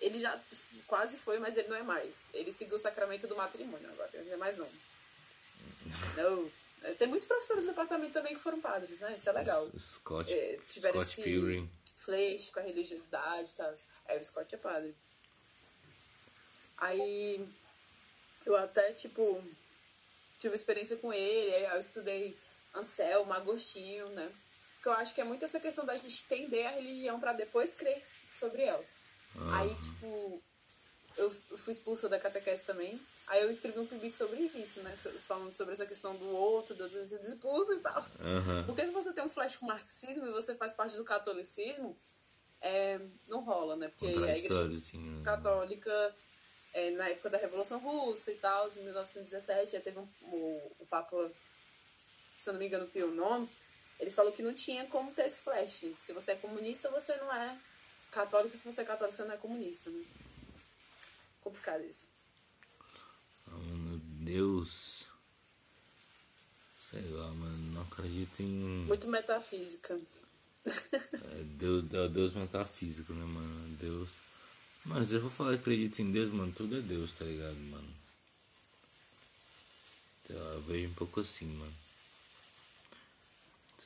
Ele 0.00 0.18
já 0.18 0.38
quase 0.86 1.18
foi, 1.18 1.38
mas 1.38 1.56
ele 1.56 1.68
não 1.68 1.76
é 1.76 1.82
mais. 1.82 2.22
Ele 2.32 2.52
seguiu 2.52 2.76
o 2.76 2.78
sacramento 2.78 3.26
do 3.26 3.36
matrimônio 3.36 3.90
agora. 3.90 4.10
Ele 4.14 4.30
é 4.30 4.36
mais 4.36 4.58
um. 4.60 4.68
não. 6.16 6.50
Tem 6.96 7.08
muitos 7.08 7.26
professores 7.26 7.64
do 7.64 7.70
departamento 7.70 8.12
também 8.12 8.34
que 8.34 8.40
foram 8.40 8.60
padres, 8.60 9.00
né? 9.00 9.12
Isso 9.16 9.28
é 9.28 9.32
legal. 9.32 9.68
Scott, 9.76 10.32
é, 10.32 10.60
tiveram 10.68 11.00
Scott 11.00 11.12
esse 11.12 11.22
Pilgrim. 11.22 11.68
flash 11.96 12.50
com 12.50 12.60
a 12.60 12.62
religiosidade 12.62 13.50
e 13.50 13.54
tal. 13.56 13.74
Aí 14.06 14.20
o 14.20 14.24
Scott 14.24 14.54
é 14.54 14.58
padre. 14.58 14.94
Aí 16.76 17.48
eu 18.46 18.56
até, 18.56 18.92
tipo, 18.92 19.42
tive 20.38 20.54
experiência 20.54 20.96
com 20.96 21.12
ele, 21.12 21.52
aí 21.52 21.64
eu 21.64 21.80
estudei 21.80 22.38
Anselmo, 22.72 23.32
Agostinho, 23.32 24.08
né? 24.10 24.30
Porque 24.88 25.00
eu 25.00 25.02
acho 25.02 25.14
que 25.14 25.20
é 25.20 25.24
muito 25.24 25.44
essa 25.44 25.60
questão 25.60 25.84
da 25.84 25.96
gente 25.98 26.24
entender 26.24 26.64
a 26.64 26.70
religião 26.70 27.20
para 27.20 27.34
depois 27.34 27.74
crer 27.74 28.02
sobre 28.32 28.62
ela. 28.62 28.82
Uhum. 29.34 29.54
Aí, 29.54 29.74
tipo, 29.74 30.42
eu 31.16 31.30
fui 31.30 31.72
expulsa 31.72 32.08
da 32.08 32.18
catequese 32.18 32.64
também. 32.64 32.98
Aí 33.26 33.42
eu 33.42 33.50
escrevi 33.50 33.78
um 33.78 33.86
public 33.86 34.14
sobre 34.14 34.40
isso, 34.54 34.80
né? 34.80 34.96
Falando 35.26 35.52
sobre 35.52 35.74
essa 35.74 35.84
questão 35.84 36.16
do 36.16 36.28
outro, 36.28 36.74
do 36.74 36.84
outro 36.84 37.06
ser 37.06 37.20
expulso 37.20 37.74
e 37.74 37.80
tal. 37.80 38.00
Uhum. 38.00 38.64
Porque 38.64 38.86
se 38.86 38.92
você 38.92 39.12
tem 39.12 39.24
um 39.24 39.28
flash 39.28 39.56
com 39.56 39.66
marxismo 39.66 40.26
e 40.26 40.32
você 40.32 40.54
faz 40.54 40.72
parte 40.72 40.96
do 40.96 41.04
catolicismo, 41.04 41.94
é, 42.62 42.98
não 43.26 43.44
rola, 43.44 43.76
né? 43.76 43.88
Porque 43.88 44.06
a 44.06 44.38
igreja 44.38 44.74
assim, 44.74 44.98
né? 44.98 45.22
católica, 45.22 46.16
é, 46.72 46.90
na 46.92 47.10
época 47.10 47.28
da 47.28 47.36
Revolução 47.36 47.78
Russa 47.78 48.32
e 48.32 48.36
tal, 48.36 48.70
em 48.70 48.84
1917, 48.84 49.78
teve 49.80 49.98
um, 49.98 50.08
o, 50.22 50.72
o 50.78 50.86
Papa, 50.86 51.30
se 52.38 52.48
eu 52.48 52.54
não 52.54 52.60
me 52.60 52.66
engano, 52.66 52.86
Pio 52.86 53.14
IX, 53.14 53.50
ele 53.98 54.10
falou 54.10 54.32
que 54.32 54.42
não 54.42 54.54
tinha 54.54 54.86
como 54.86 55.12
ter 55.12 55.26
esse 55.26 55.40
flash. 55.40 55.84
Se 55.96 56.12
você 56.12 56.32
é 56.32 56.36
comunista, 56.36 56.90
você 56.90 57.16
não 57.16 57.32
é 57.32 57.58
católico, 58.12 58.56
se 58.56 58.70
você 58.70 58.82
é 58.82 58.84
católico, 58.84 59.16
você 59.16 59.24
não 59.24 59.34
é 59.34 59.36
comunista. 59.36 59.90
Né? 59.90 60.04
Complicado 61.40 61.84
isso. 61.84 62.06
Oh, 63.46 63.58
meu 63.58 63.98
Deus. 63.98 65.04
Sei 66.90 67.02
lá, 67.10 67.28
mano, 67.32 67.72
não 67.72 67.82
acredito 67.82 68.40
em. 68.40 68.84
Muito 68.86 69.08
metafísica. 69.08 69.98
É, 71.30 71.42
Deus, 71.44 71.84
é 71.94 72.08
Deus 72.08 72.34
metafísico, 72.34 73.12
né, 73.12 73.24
mano? 73.24 73.76
Deus. 73.76 74.10
Mano, 74.84 75.04
se 75.04 75.14
eu 75.14 75.20
for 75.22 75.30
falar 75.30 75.50
que 75.52 75.60
acredito 75.60 76.00
em 76.00 76.10
Deus, 76.10 76.32
mano, 76.32 76.52
tudo 76.52 76.76
é 76.76 76.80
Deus, 76.80 77.12
tá 77.12 77.24
ligado, 77.24 77.56
mano? 77.56 77.94
Então, 80.24 80.36
eu 80.36 80.60
vejo 80.62 80.88
um 80.88 80.94
pouco 80.94 81.20
assim, 81.20 81.46
mano. 81.46 81.72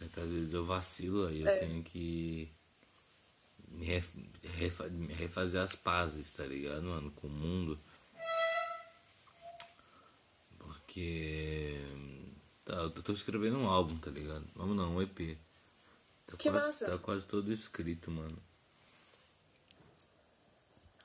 Certas 0.03 0.29
vezes 0.29 0.53
eu 0.53 0.65
vacilo, 0.67 1.27
aí 1.29 1.43
eu 1.43 1.47
é. 1.47 1.59
tenho 1.59 1.81
que 1.85 2.51
me 3.69 3.87
refa 3.87 4.89
refazer 5.17 5.61
as 5.61 5.77
pazes, 5.77 6.33
tá 6.33 6.45
ligado, 6.45 6.83
mano, 6.83 7.13
com 7.13 7.29
o 7.29 7.31
mundo. 7.31 7.79
Porque. 10.59 11.79
Tá, 12.65 12.75
eu 12.75 12.91
tô 12.91 13.13
escrevendo 13.13 13.59
um 13.59 13.69
álbum, 13.69 13.97
tá 13.99 14.11
ligado? 14.11 14.45
Vamos 14.57 14.77
não, 14.77 14.97
um 14.97 15.03
EP. 15.03 15.39
Tá 16.27 16.37
que 16.37 16.51
quase, 16.51 16.67
massa. 16.67 16.87
Tá 16.87 16.99
quase 16.99 17.27
todo 17.27 17.53
escrito, 17.53 18.11
mano. 18.11 18.37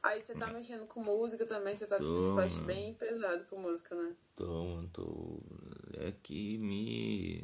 Aí 0.01 0.19
você 0.19 0.33
tá 0.33 0.47
mexendo 0.47 0.87
com 0.87 1.03
música 1.03 1.45
também, 1.45 1.75
você 1.75 1.85
tá 1.85 1.97
tô, 1.97 2.35
faz 2.35 2.57
bem 2.59 2.93
pesado 2.95 3.43
com 3.45 3.59
música, 3.59 3.93
né? 3.95 4.15
Tô, 4.35 4.63
mano, 4.63 4.89
tô. 4.91 5.39
É 5.99 6.11
que 6.11 6.57
me. 6.57 7.43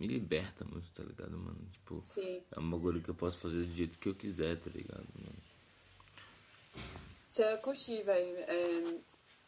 Me 0.00 0.06
liberta 0.06 0.64
muito, 0.64 0.90
tá 0.94 1.02
ligado, 1.02 1.32
mano? 1.32 1.60
Tipo, 1.74 2.02
Sim. 2.06 2.42
é 2.50 2.58
uma 2.58 2.80
coisa 2.80 3.00
que 3.00 3.10
eu 3.10 3.14
posso 3.14 3.36
fazer 3.36 3.58
do 3.64 3.70
jeito 3.70 3.98
que 3.98 4.08
eu 4.08 4.14
quiser, 4.14 4.58
tá 4.58 4.70
ligado, 4.70 5.06
mano? 5.14 5.36
Você 7.28 7.42
é 7.42 7.56
curtir, 7.58 8.02
velho. 8.02 8.34
É... 8.38 8.94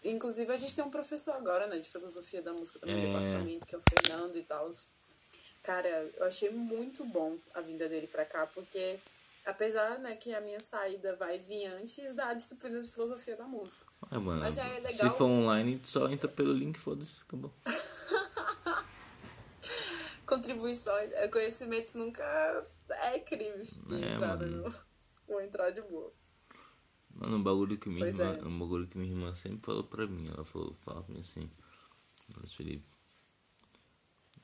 Inclusive 0.05 0.53
a 0.53 0.59
gente 0.59 0.75
tem 0.75 0.85
um 0.85 0.91
professor 0.91 1.35
agora, 1.37 1.67
né, 1.67 1.79
de 1.79 1.89
filosofia 1.89 2.43
da 2.43 2.53
música 2.53 2.79
também, 2.79 3.03
é... 3.03 3.07
departamento, 3.07 3.67
que 3.67 3.75
é 3.75 3.79
o 3.79 3.83
Fernando 3.89 4.37
e 4.37 4.43
tal. 4.43 4.71
Cara, 5.63 5.89
eu 5.89 6.27
achei 6.27 6.51
muito 6.51 7.03
bom 7.07 7.39
a 7.55 7.63
vinda 7.63 7.89
dele 7.89 8.07
pra 8.07 8.27
cá, 8.27 8.47
porque 8.47 8.99
apesar, 9.47 10.01
né, 10.01 10.17
que 10.17 10.35
a 10.35 10.41
minha 10.43 10.61
saída 10.61 11.17
vai 11.17 11.39
vir 11.39 11.65
antes 11.69 12.15
da 12.15 12.35
disciplina 12.35 12.79
de 12.83 12.91
filosofia 12.91 13.37
da 13.37 13.45
música. 13.47 13.87
É, 14.11 14.19
mano, 14.19 14.43
Mas 14.43 14.59
é 14.59 14.81
legal. 14.81 15.11
Se 15.11 15.17
for 15.17 15.25
online, 15.25 15.81
só 15.87 16.11
entra 16.11 16.29
pelo 16.29 16.53
link, 16.53 16.79
foda-se, 16.79 17.23
acabou. 17.23 17.51
Contribuições, 20.33 21.13
é, 21.13 21.29
conhecimento 21.29 21.99
nunca 21.99 22.25
é 22.89 23.19
crime 23.19 23.69
é, 23.91 24.15
entrada 24.15 24.47
no, 24.47 24.75
ou 25.29 25.43
entrar 25.43 25.69
de 25.69 25.83
boa. 25.83 26.11
Mano, 27.11 27.37
um 27.37 27.43
bagulho 27.43 27.77
que 27.77 27.91
minha 27.91 28.07
irmã, 28.07 28.39
é. 28.39 28.43
um 28.43 28.59
bagulho 28.59 28.89
que 28.89 28.97
minha 28.97 29.13
irmã 29.13 29.35
sempre 29.35 29.61
falou 29.61 29.85
pra 29.85 30.07
mim, 30.07 30.31
ela 30.31 30.43
falou, 30.43 30.73
fala 30.73 31.03
pra 31.03 31.13
mim 31.13 31.21
assim, 31.21 31.51
Felipe, 32.47 32.87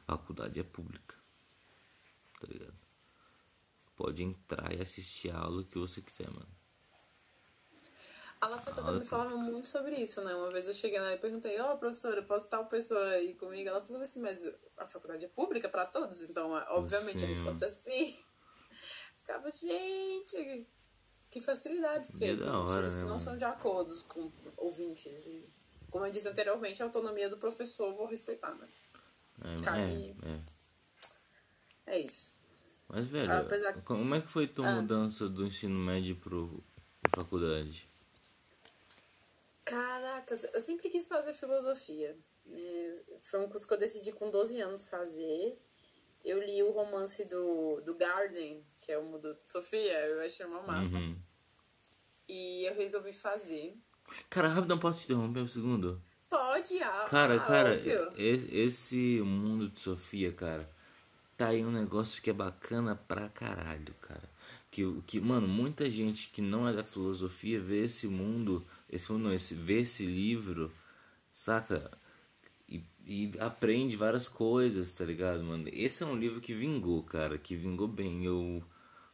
faculdade 0.06 0.60
é 0.60 0.62
pública. 0.62 1.16
Tá 2.38 2.46
ligado? 2.46 2.76
Pode 3.96 4.22
entrar 4.22 4.70
e 4.74 4.82
assistir 4.82 5.30
a 5.30 5.38
aula 5.38 5.64
que 5.64 5.78
você 5.78 6.02
quiser, 6.02 6.28
mano. 6.28 6.58
A 8.42 8.46
Lafeta 8.46 8.82
também 8.82 9.06
falava 9.06 9.36
muito 9.38 9.66
sobre 9.66 9.96
isso, 9.96 10.20
né? 10.20 10.34
Uma 10.34 10.52
vez 10.52 10.68
eu 10.68 10.74
cheguei 10.74 11.00
lá 11.00 11.14
e 11.14 11.18
perguntei, 11.18 11.58
ó, 11.58 11.72
oh, 11.72 11.78
professora, 11.78 12.22
posso 12.22 12.48
tal 12.50 12.66
pessoa 12.66 13.08
aí 13.08 13.34
comigo? 13.34 13.70
Ela 13.70 13.80
falou 13.80 14.02
assim, 14.02 14.20
mas 14.20 14.46
a 14.78 14.86
faculdade 14.86 15.24
é 15.24 15.28
pública 15.28 15.68
para 15.68 15.86
todos, 15.86 16.22
então, 16.22 16.52
obviamente, 16.70 17.20
sim. 17.20 17.24
a 17.24 17.28
resposta 17.28 17.66
é 17.66 17.68
sim. 17.68 18.18
Ficava, 19.16 19.50
gente, 19.50 20.66
que 21.30 21.40
facilidade, 21.40 22.08
porque 22.08 22.24
é 22.24 22.36
da 22.36 22.58
hora, 22.58 22.88
né, 22.88 23.00
que 23.00 23.08
não 23.08 23.18
são 23.18 23.36
de 23.36 23.44
acordo 23.44 23.92
com 24.04 24.30
ouvintes. 24.56 25.26
E, 25.26 25.48
como 25.90 26.06
eu 26.06 26.10
disse 26.10 26.28
anteriormente, 26.28 26.82
a 26.82 26.86
autonomia 26.86 27.28
do 27.28 27.36
professor 27.36 27.88
eu 27.88 27.96
vou 27.96 28.06
respeitar, 28.06 28.54
né? 28.54 28.68
É, 29.44 29.52
é, 31.86 31.94
é. 31.94 32.00
isso. 32.00 32.34
Mas, 32.88 33.06
velho, 33.06 33.30
Apesar... 33.32 33.82
como 33.82 34.14
é 34.14 34.20
que 34.20 34.28
foi 34.28 34.48
tua 34.48 34.66
ah. 34.66 34.76
mudança 34.76 35.28
do 35.28 35.46
ensino 35.46 35.78
médio 35.78 36.16
pro, 36.16 36.64
pra 37.02 37.22
faculdade? 37.22 37.86
Caracas, 39.64 40.44
eu 40.54 40.60
sempre 40.60 40.88
quis 40.88 41.06
fazer 41.06 41.34
filosofia. 41.34 42.16
Né? 42.48 42.94
Foi 43.20 43.40
um 43.40 43.48
curso 43.48 43.66
que 43.66 43.74
eu 43.74 43.78
decidi 43.78 44.12
com 44.12 44.30
12 44.30 44.60
anos 44.60 44.88
fazer. 44.88 45.58
Eu 46.24 46.42
li 46.42 46.62
o 46.62 46.72
romance 46.72 47.24
do, 47.24 47.80
do 47.82 47.94
Garden, 47.94 48.64
que 48.80 48.90
é 48.90 48.98
o 48.98 49.04
mundo 49.04 49.34
de 49.34 49.52
Sofia, 49.52 50.06
eu 50.06 50.20
achei 50.20 50.44
uma 50.44 50.62
massa. 50.62 50.96
Uhum. 50.96 51.16
E 52.28 52.64
eu 52.64 52.74
resolvi 52.74 53.12
fazer. 53.12 53.76
Cara, 54.28 54.48
rapidão, 54.48 54.78
posso 54.78 55.00
te 55.00 55.04
interromper 55.04 55.40
um 55.40 55.48
segundo? 55.48 56.02
Pode, 56.28 56.82
ah, 56.82 57.06
Cara, 57.08 57.40
cara, 57.40 57.74
esse, 58.16 58.54
esse 58.54 59.20
mundo 59.22 59.68
de 59.70 59.80
Sofia, 59.80 60.30
cara, 60.30 60.68
tá 61.38 61.48
aí 61.48 61.64
um 61.64 61.70
negócio 61.70 62.20
que 62.20 62.28
é 62.28 62.34
bacana 62.34 62.94
pra 62.94 63.30
caralho, 63.30 63.94
cara. 63.94 64.28
Que, 64.70 64.84
que, 65.06 65.20
mano, 65.20 65.48
muita 65.48 65.88
gente 65.88 66.28
que 66.28 66.42
não 66.42 66.68
é 66.68 66.72
da 66.74 66.84
filosofia 66.84 67.58
vê 67.58 67.84
esse 67.84 68.06
mundo, 68.06 68.66
esse 68.90 69.10
mundo 69.10 69.24
não, 69.24 69.32
esse, 69.32 69.54
vê 69.54 69.80
esse 69.80 70.04
livro, 70.04 70.70
saca? 71.32 71.90
E, 73.08 73.32
aprende 73.38 73.96
várias 73.96 74.28
coisas, 74.28 74.92
tá 74.92 75.02
ligado, 75.02 75.42
mano? 75.42 75.66
Esse 75.72 76.02
é 76.02 76.06
um 76.06 76.14
livro 76.14 76.42
que 76.42 76.52
vingou, 76.52 77.02
cara, 77.02 77.38
que 77.38 77.56
vingou 77.56 77.88
bem. 77.88 78.26
Eu 78.26 78.62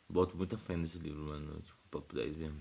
boto 0.08 0.36
muita 0.36 0.58
fé 0.58 0.76
nesse 0.76 0.98
livro, 0.98 1.22
mano. 1.22 1.62
Tipo, 1.62 1.78
papo 1.92 2.12
10 2.12 2.34
mesmo. 2.34 2.60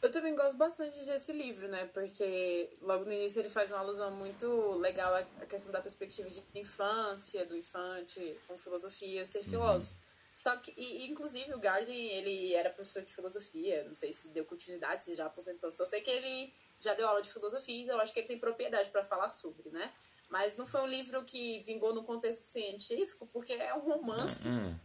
Eu 0.00 0.10
também 0.10 0.34
gosto 0.34 0.56
bastante 0.56 1.04
desse 1.04 1.30
livro, 1.30 1.68
né? 1.68 1.84
Porque 1.92 2.70
logo 2.80 3.04
no 3.04 3.12
início 3.12 3.40
ele 3.40 3.50
faz 3.50 3.70
uma 3.70 3.80
alusão 3.80 4.10
muito 4.12 4.46
legal 4.78 5.14
à 5.14 5.46
questão 5.46 5.70
da 5.70 5.82
perspectiva 5.82 6.28
de 6.30 6.42
infância, 6.54 7.44
do 7.44 7.54
infante, 7.54 8.34
com 8.48 8.56
filosofia, 8.56 9.26
ser 9.26 9.38
uhum. 9.38 9.44
filósofo. 9.44 9.94
Só 10.34 10.56
que, 10.56 10.72
e, 10.74 11.06
inclusive, 11.06 11.52
o 11.52 11.58
Garden, 11.58 12.08
ele 12.12 12.54
era 12.54 12.70
professor 12.70 13.02
de 13.02 13.14
filosofia, 13.14 13.84
não 13.84 13.94
sei 13.94 14.14
se 14.14 14.28
deu 14.28 14.46
continuidade, 14.46 15.04
se 15.04 15.14
já 15.14 15.26
aposentou. 15.26 15.70
Só 15.70 15.84
sei 15.84 16.00
que 16.00 16.10
ele 16.10 16.52
já 16.80 16.94
deu 16.94 17.06
aula 17.06 17.20
de 17.20 17.30
filosofia, 17.30 17.82
então 17.82 18.00
acho 18.00 18.12
que 18.12 18.20
ele 18.20 18.28
tem 18.28 18.38
propriedade 18.38 18.90
para 18.90 19.04
falar 19.04 19.28
sobre, 19.28 19.68
né? 19.70 19.92
Mas 20.28 20.56
não 20.56 20.66
foi 20.66 20.80
um 20.80 20.86
livro 20.86 21.22
que 21.24 21.60
vingou 21.60 21.94
no 21.94 22.02
contexto 22.02 22.40
científico, 22.40 23.28
porque 23.32 23.52
é 23.52 23.74
um 23.74 23.80
romance. 23.80 24.48
Uhum. 24.48 24.78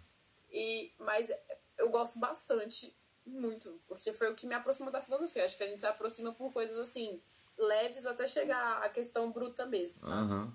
E, 0.51 0.93
mas 0.99 1.31
eu 1.77 1.89
gosto 1.89 2.19
bastante 2.19 2.95
muito, 3.25 3.79
porque 3.87 4.11
foi 4.11 4.31
o 4.31 4.35
que 4.35 4.45
me 4.47 4.55
aproximou 4.55 4.91
da 4.91 5.01
filosofia. 5.01 5.45
Acho 5.45 5.57
que 5.57 5.63
a 5.63 5.67
gente 5.67 5.79
se 5.79 5.87
aproxima 5.87 6.33
por 6.33 6.51
coisas 6.51 6.77
assim, 6.77 7.21
leves 7.57 8.05
até 8.05 8.27
chegar 8.27 8.83
à 8.83 8.89
questão 8.89 9.31
bruta 9.31 9.65
mesmo, 9.65 10.01
sabe? 10.01 10.33
Uhum. 10.33 10.53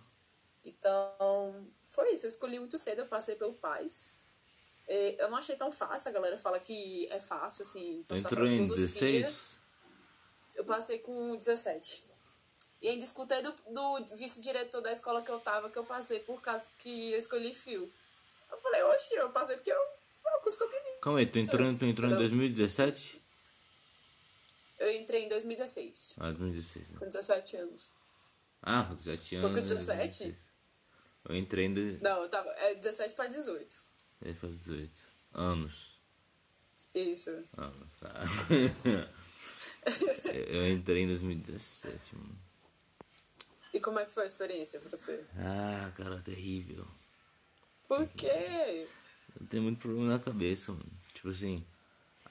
Então, 0.64 1.66
foi 1.88 2.12
isso. 2.12 2.26
Eu 2.26 2.30
escolhi 2.30 2.58
muito 2.58 2.78
cedo, 2.78 3.00
eu 3.00 3.06
passei 3.06 3.36
pelo 3.36 3.54
Paz. 3.54 4.16
Eu 4.86 5.30
não 5.30 5.38
achei 5.38 5.56
tão 5.56 5.72
fácil, 5.72 6.08
a 6.08 6.12
galera 6.12 6.36
fala 6.36 6.60
que 6.60 7.06
é 7.10 7.18
fácil, 7.18 7.62
assim. 7.62 8.04
Entrou 8.10 8.46
em 8.46 8.66
16? 8.66 9.58
Eu 10.54 10.64
passei 10.64 10.98
com 10.98 11.36
17. 11.36 12.04
E 12.84 12.88
ainda 12.90 13.02
escutei 13.02 13.40
do, 13.40 13.50
do 13.50 14.14
vice-diretor 14.14 14.82
da 14.82 14.92
escola 14.92 15.22
que 15.22 15.30
eu 15.30 15.40
tava, 15.40 15.70
que 15.70 15.78
eu 15.78 15.86
passei 15.86 16.20
por 16.20 16.42
causa 16.42 16.68
que 16.76 17.12
eu 17.12 17.18
escolhi 17.18 17.54
fio. 17.54 17.90
Eu 18.52 18.58
falei, 18.58 18.82
oxe, 18.82 19.14
eu 19.14 19.30
passei 19.30 19.56
porque 19.56 19.72
eu 19.72 19.78
curso 20.42 20.58
que 20.58 20.64
eu 20.64 20.68
queria. 20.68 20.98
Calma 21.00 21.18
aí, 21.20 21.26
tu 21.26 21.38
entrou, 21.38 21.78
tu 21.78 21.86
entrou 21.86 22.10
em 22.10 22.14
2017? 22.14 23.22
Eu 24.78 24.94
entrei 24.96 25.24
em 25.24 25.28
2016. 25.30 26.16
Ah, 26.18 26.30
2016. 26.30 26.90
Né? 26.90 26.98
Com 26.98 27.06
17 27.06 27.56
anos. 27.56 27.88
Ah, 28.62 28.84
com 28.84 28.96
17 28.96 29.36
anos. 29.36 29.50
Foi 29.50 29.60
com 29.62 29.66
17? 29.66 30.36
Eu 31.26 31.36
entrei 31.36 31.64
em. 31.64 31.72
De... 31.72 31.98
Não, 32.02 32.22
eu 32.22 32.28
tava. 32.28 32.50
É 32.50 32.74
17 32.74 33.14
pra 33.14 33.28
18. 33.28 33.74
17 34.20 34.40
pra 34.40 34.48
18. 34.50 34.92
Anos. 35.32 35.98
Isso. 36.94 37.30
Anos, 37.56 37.94
tá. 37.98 38.12
eu 40.50 40.68
entrei 40.68 41.04
em 41.04 41.06
2017, 41.06 42.14
mano. 42.16 42.43
E 43.74 43.80
como 43.80 43.98
é 43.98 44.04
que 44.04 44.12
foi 44.12 44.22
a 44.22 44.26
experiência 44.26 44.78
pra 44.78 44.88
você? 44.88 45.26
Ah, 45.36 45.92
cara, 45.96 46.20
terrível. 46.20 46.86
Por 47.88 48.06
quê? 48.10 48.86
Eu 49.38 49.46
tenho 49.48 49.64
muito 49.64 49.80
problema 49.80 50.10
na 50.10 50.18
cabeça, 50.20 50.70
mano. 50.70 50.92
Tipo 51.12 51.30
assim, 51.30 51.66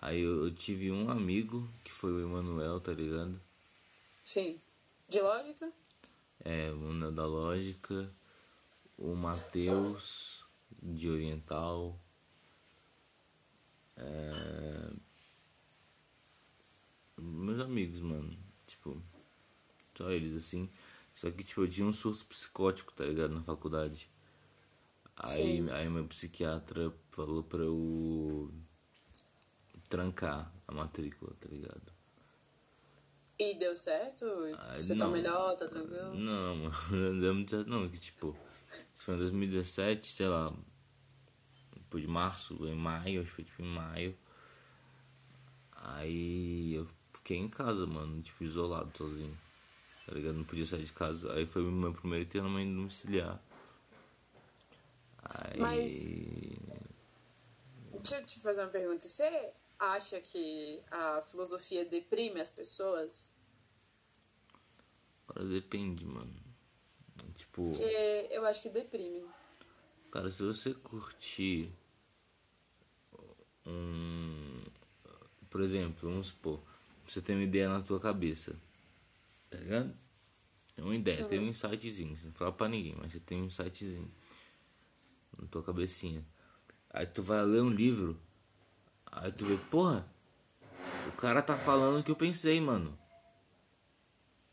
aí 0.01 0.21
eu, 0.21 0.45
eu 0.45 0.55
tive 0.55 0.89
um 0.89 1.09
amigo 1.09 1.69
que 1.83 1.91
foi 1.91 2.13
o 2.13 2.21
Emanuel, 2.21 2.79
tá 2.79 2.93
ligado? 2.93 3.37
Sim. 4.23 4.57
De 5.09 5.19
lógica? 5.19 5.69
É, 6.45 6.71
o 6.71 7.11
da 7.11 7.25
lógica, 7.25 8.09
o 8.97 9.13
Matheus 9.13 10.45
de 10.81 11.09
oriental. 11.09 11.99
É... 13.97 14.93
Meus 17.17 17.59
amigos, 17.59 17.99
mano. 17.99 18.33
Tipo, 18.65 19.01
só 19.97 20.09
eles 20.09 20.33
assim. 20.35 20.69
Só 21.23 21.31
que 21.31 21.41
tipo, 21.41 21.61
eu 21.61 21.69
tinha 21.69 21.87
um 21.87 21.93
surto 21.93 22.25
psicótico, 22.25 22.91
tá 22.91 23.05
ligado? 23.05 23.33
Na 23.33 23.41
faculdade. 23.41 24.09
Aí, 25.15 25.65
aí 25.71 25.87
meu 25.87 26.05
psiquiatra 26.05 26.93
falou 27.11 27.41
pra 27.41 27.63
eu 27.63 28.53
trancar 29.87 30.53
a 30.67 30.73
matrícula, 30.73 31.33
tá 31.39 31.47
ligado? 31.49 31.93
E 33.39 33.55
deu 33.55 33.73
certo? 33.73 34.25
Você 34.75 34.97
tá 34.97 35.07
melhor, 35.07 35.55
tá 35.55 35.65
tranquilo? 35.65 36.13
Não, 36.13 36.57
mano, 36.57 36.75
não 36.91 37.19
deu 37.21 37.33
muito 37.33 37.51
certo 37.51 37.69
não, 37.69 37.87
que 37.87 37.97
tipo, 37.97 38.35
foi 38.97 39.15
em 39.15 39.19
2017, 39.19 40.11
sei 40.11 40.27
lá, 40.27 40.53
depois 41.73 42.03
de 42.03 42.09
março, 42.09 42.67
em 42.67 42.75
maio, 42.75 43.21
acho 43.21 43.29
que 43.29 43.35
foi 43.35 43.45
tipo 43.45 43.61
em 43.61 43.73
maio. 43.73 44.17
Aí 45.71 46.73
eu 46.73 46.85
fiquei 47.13 47.37
em 47.37 47.47
casa, 47.47 47.87
mano, 47.87 48.21
tipo, 48.21 48.43
isolado 48.43 48.91
sozinho. 48.97 49.37
Tá 50.05 50.13
ligado? 50.13 50.35
Não 50.35 50.43
podia 50.43 50.65
sair 50.65 50.83
de 50.83 50.93
casa. 50.93 51.33
Aí 51.33 51.45
foi 51.45 51.63
o 51.63 51.71
meu 51.71 51.93
primeiro 51.93 52.25
treinamento 52.29 52.75
domiciliar. 52.75 53.41
Aí... 55.23 55.59
Mas. 55.59 56.03
Deixa 57.93 58.19
eu 58.19 58.25
te 58.25 58.39
fazer 58.39 58.61
uma 58.61 58.69
pergunta. 58.69 59.07
Você 59.07 59.53
acha 59.79 60.19
que 60.19 60.81
a 60.91 61.21
filosofia 61.21 61.85
deprime 61.85 62.41
as 62.41 62.51
pessoas? 62.51 63.29
Cara, 65.27 65.45
depende, 65.45 66.05
mano. 66.05 66.33
Tipo. 67.35 67.69
Porque 67.69 68.27
eu 68.29 68.45
acho 68.45 68.61
que 68.61 68.69
deprime. 68.69 69.25
Cara, 70.11 70.31
se 70.31 70.43
você 70.43 70.73
curtir 70.73 71.73
um. 73.65 74.61
Por 75.49 75.61
exemplo, 75.61 76.09
vamos 76.09 76.27
supor, 76.27 76.59
você 77.07 77.21
tem 77.21 77.35
uma 77.35 77.43
ideia 77.43 77.69
na 77.69 77.81
tua 77.81 77.99
cabeça. 77.99 78.55
Tá 79.53 79.59
ligado? 79.59 79.95
Tem 80.75 80.83
uma 80.83 80.95
ideia, 80.95 81.21
uhum. 81.21 81.27
tem 81.27 81.39
um 81.39 81.47
insightzinho. 81.49 82.17
Você 82.17 82.25
não 82.25 82.33
fala 82.33 82.51
pra 82.51 82.67
ninguém, 82.67 82.95
mas 82.99 83.11
você 83.11 83.19
tem 83.19 83.39
um 83.39 83.45
insightzinho 83.45 84.11
na 85.37 85.47
tua 85.47 85.61
cabecinha. 85.61 86.25
Aí 86.89 87.05
tu 87.05 87.21
vai 87.21 87.45
ler 87.45 87.61
um 87.61 87.69
livro, 87.69 88.19
aí 89.11 89.31
tu 89.31 89.45
vê, 89.45 89.55
porra, 89.69 90.11
o 91.07 91.11
cara 91.11 91.43
tá 91.43 91.55
falando 91.55 91.99
o 91.99 92.03
que 92.03 92.09
eu 92.09 92.15
pensei, 92.15 92.59
mano. 92.59 92.97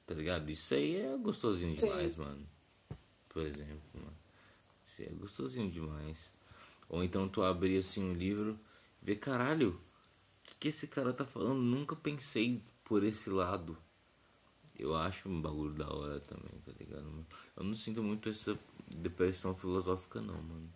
Tá 0.07 0.15
ligado? 0.15 0.51
Isso 0.51 0.75
aí 0.75 0.97
é 0.97 1.17
gostosinho 1.17 1.75
demais, 1.75 2.13
Sim. 2.13 2.21
mano. 2.21 2.47
Por 3.31 3.43
exemplo, 3.43 3.81
mano. 3.95 4.19
Isso 4.85 5.01
aí 5.01 5.09
é 5.09 5.13
gostosinho 5.13 5.71
demais. 5.71 6.31
Ou 6.91 7.03
então 7.03 7.27
tu 7.27 7.43
abrir 7.43 7.79
assim 7.79 8.05
um 8.05 8.13
livro 8.13 8.61
e 9.01 9.07
ver, 9.07 9.17
caralho, 9.17 9.71
o 9.71 9.81
que, 10.43 10.55
que 10.57 10.69
esse 10.69 10.87
cara 10.87 11.15
tá 11.15 11.25
falando? 11.25 11.63
Nunca 11.63 11.97
pensei 11.97 12.63
por 12.85 13.03
esse 13.03 13.31
lado. 13.31 13.79
Eu 14.81 14.95
acho 14.95 15.29
um 15.29 15.43
bagulho 15.43 15.75
da 15.75 15.93
hora 15.93 16.21
também, 16.21 16.59
tá 16.65 16.73
ligado? 16.79 17.27
Eu 17.57 17.65
não 17.65 17.75
sinto 17.75 18.03
muito 18.03 18.31
essa 18.31 18.59
depressão 18.89 19.55
filosófica 19.55 20.21
não, 20.21 20.41
mano. 20.43 20.73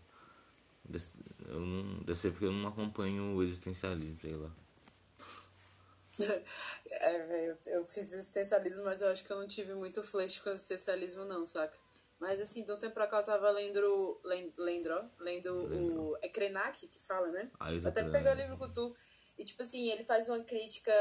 Eu 1.46 1.60
não, 1.60 2.02
deve 2.02 2.18
ser 2.18 2.30
porque 2.30 2.44
eu 2.44 2.52
não 2.52 2.68
acompanho 2.68 3.34
o 3.34 3.42
existencialismo, 3.42 4.20
sei 4.20 4.34
lá. 4.34 4.50
é, 6.86 7.26
velho, 7.26 7.58
eu 7.66 7.84
fiz 7.86 8.12
existencialismo, 8.12 8.84
mas 8.84 9.00
eu 9.00 9.08
acho 9.08 9.24
que 9.24 9.32
eu 9.32 9.40
não 9.40 9.48
tive 9.48 9.74
muito 9.74 10.02
flash 10.02 10.38
com 10.38 10.50
existencialismo 10.50 11.24
não, 11.24 11.46
saca? 11.46 11.76
Mas 12.20 12.40
assim, 12.40 12.62
de 12.62 12.70
um 12.70 12.76
tempo 12.76 12.94
pra 12.94 13.06
cá 13.06 13.18
eu 13.18 13.24
tava 13.24 13.50
lendo, 13.50 14.20
lendo, 14.22 14.52
lendo, 14.58 15.10
lendo 15.18 15.52
o... 15.54 16.18
É 16.22 16.28
Krenak 16.28 16.86
que 16.86 16.98
fala, 17.00 17.30
né? 17.30 17.50
Ah, 17.58 17.72
eu 17.72 17.86
Até 17.86 18.04
peguei 18.04 18.30
o 18.30 18.34
livro 18.34 18.56
com 18.56 18.70
tu. 18.70 18.94
E 19.36 19.44
tipo 19.44 19.62
assim, 19.62 19.90
ele 19.90 20.04
faz 20.04 20.28
uma 20.28 20.42
crítica 20.44 20.92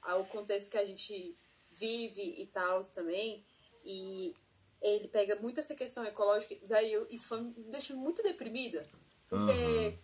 ao 0.00 0.24
contexto 0.24 0.70
que 0.70 0.78
a 0.78 0.84
gente 0.84 1.36
vive 1.76 2.34
e 2.38 2.46
tal 2.46 2.80
também. 2.84 3.44
E 3.84 4.34
ele 4.82 5.08
pega 5.08 5.36
muito 5.36 5.60
essa 5.60 5.74
questão 5.74 6.04
ecológica. 6.04 6.56
Daí 6.68 6.92
eu, 6.92 7.06
isso 7.10 7.28
foi, 7.28 7.40
me 7.40 7.70
deixou 7.70 7.96
muito 7.96 8.22
deprimida. 8.22 8.86
Porque 9.28 9.98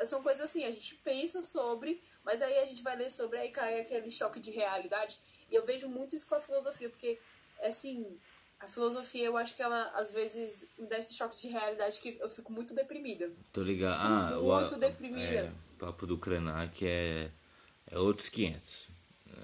uhum. 0.00 0.06
são 0.06 0.22
coisas 0.22 0.42
assim, 0.42 0.64
a 0.64 0.70
gente 0.70 0.96
pensa 0.96 1.40
sobre, 1.40 2.02
mas 2.24 2.42
aí 2.42 2.58
a 2.58 2.66
gente 2.66 2.82
vai 2.82 2.96
ler 2.96 3.10
sobre, 3.10 3.38
aí 3.38 3.50
cai 3.50 3.80
aquele 3.80 4.10
choque 4.10 4.40
de 4.40 4.50
realidade. 4.50 5.18
E 5.50 5.54
eu 5.54 5.64
vejo 5.64 5.88
muito 5.88 6.14
isso 6.14 6.26
com 6.26 6.34
a 6.34 6.40
filosofia, 6.40 6.90
porque, 6.90 7.18
assim, 7.62 8.18
a 8.60 8.66
filosofia, 8.66 9.24
eu 9.24 9.36
acho 9.36 9.54
que 9.54 9.62
ela, 9.62 9.90
às 9.94 10.10
vezes, 10.10 10.68
me 10.78 10.86
dá 10.86 10.98
esse 10.98 11.14
choque 11.14 11.40
de 11.40 11.48
realidade 11.48 12.00
que 12.00 12.18
eu 12.20 12.28
fico 12.28 12.52
muito 12.52 12.74
deprimida. 12.74 13.32
Tô 13.52 13.62
ligado. 13.62 13.98
Ah, 13.98 14.40
muito 14.40 14.74
o, 14.74 14.78
deprimida. 14.78 15.46
É, 15.46 15.52
o 15.74 15.78
papo 15.78 16.06
do 16.06 16.18
Krenak 16.18 16.86
é, 16.86 17.30
é 17.86 17.98
outros 17.98 18.28
500. 18.28 18.88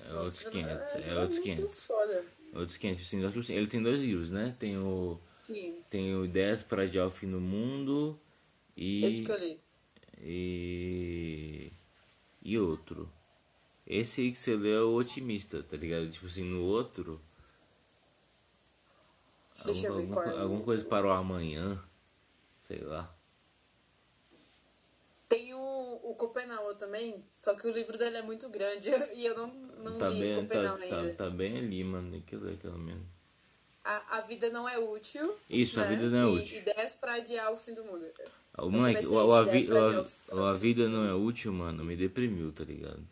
É 0.04 0.08
Nossa, 0.08 0.20
outros 0.20 0.42
500. 0.44 0.92
É, 0.92 1.08
é 1.08 1.18
outros 1.20 1.38
500. 1.38 1.64
Muito 1.64 1.76
foda. 1.76 2.24
Outros 2.54 2.76
500. 2.76 3.00
Assim, 3.38 3.54
ele 3.54 3.66
tem 3.66 3.82
dois 3.82 4.00
livros, 4.00 4.30
né? 4.30 4.54
Tem 4.58 4.76
o... 4.78 5.18
Sim. 5.42 5.82
Tem 5.90 6.14
o 6.14 6.24
Ideias 6.24 6.62
para 6.62 6.82
Adiar 6.82 7.06
o 7.06 7.10
Fim 7.10 7.30
do 7.30 7.40
Mundo 7.40 8.18
e... 8.76 9.04
Esse 9.04 9.22
que 9.22 9.32
eu 9.32 9.38
li. 9.38 9.60
E... 10.22 11.72
E 12.42 12.58
outro. 12.58 13.10
Esse 13.86 14.22
aí 14.22 14.32
que 14.32 14.38
você 14.38 14.56
lê 14.56 14.72
é 14.72 14.80
o 14.80 14.94
otimista, 14.94 15.62
tá 15.62 15.76
ligado? 15.76 16.08
Tipo 16.10 16.26
assim, 16.26 16.44
no 16.44 16.62
outro 16.62 17.20
Deixa 19.64 19.88
algum, 19.88 20.00
eu 20.00 20.06
ver 20.06 20.12
qual 20.12 20.24
é 20.24 20.40
alguma 20.40 20.62
coisa 20.62 20.84
para 20.84 21.06
o 21.06 21.10
amanhã. 21.10 21.80
Sei 22.66 22.80
lá. 22.80 23.14
Tem 25.28 25.54
o, 25.54 25.58
o 26.04 26.14
Copenau 26.14 26.74
também, 26.74 27.24
só 27.40 27.54
que 27.54 27.66
o 27.66 27.72
livro 27.72 27.96
dele 27.96 28.18
é 28.18 28.22
muito 28.22 28.48
grande 28.48 28.90
e 29.14 29.24
eu 29.24 29.34
não, 29.34 29.46
não 29.78 29.98
tá 29.98 30.08
li 30.08 30.20
bem, 30.20 30.38
o 30.38 30.42
Copenau 30.42 30.76
tá, 30.76 30.84
ainda. 30.84 31.08
Tá, 31.14 31.24
tá, 31.24 31.30
bem 31.30 31.58
ali, 31.58 31.82
mano. 31.82 32.22
Que 32.22 32.36
ler 32.36 32.56
pelo 32.58 32.78
menos. 32.78 33.02
A, 33.82 34.18
a 34.18 34.20
vida 34.22 34.48
não 34.50 34.68
é 34.68 34.78
útil. 34.78 35.34
Isso, 35.48 35.78
né? 35.78 35.86
a 35.86 35.88
vida 35.88 36.08
não 36.08 36.18
é 36.18 36.30
e, 36.30 36.36
útil. 36.36 36.58
Ideias 36.58 36.94
para 36.94 37.14
adiar 37.14 37.52
o 37.52 37.56
fim 37.56 37.74
do 37.74 37.84
mundo. 37.84 38.06
O 38.56 38.70
moleque, 38.70 39.06
o, 39.06 39.32
a, 39.32 39.42
vi, 39.42 39.68
o, 39.70 40.40
a, 40.40 40.50
a 40.50 40.52
vida 40.54 40.88
não 40.88 41.04
é 41.04 41.14
útil, 41.14 41.52
mano, 41.52 41.84
me 41.84 41.96
deprimiu, 41.96 42.52
tá 42.52 42.64
ligado? 42.64 43.02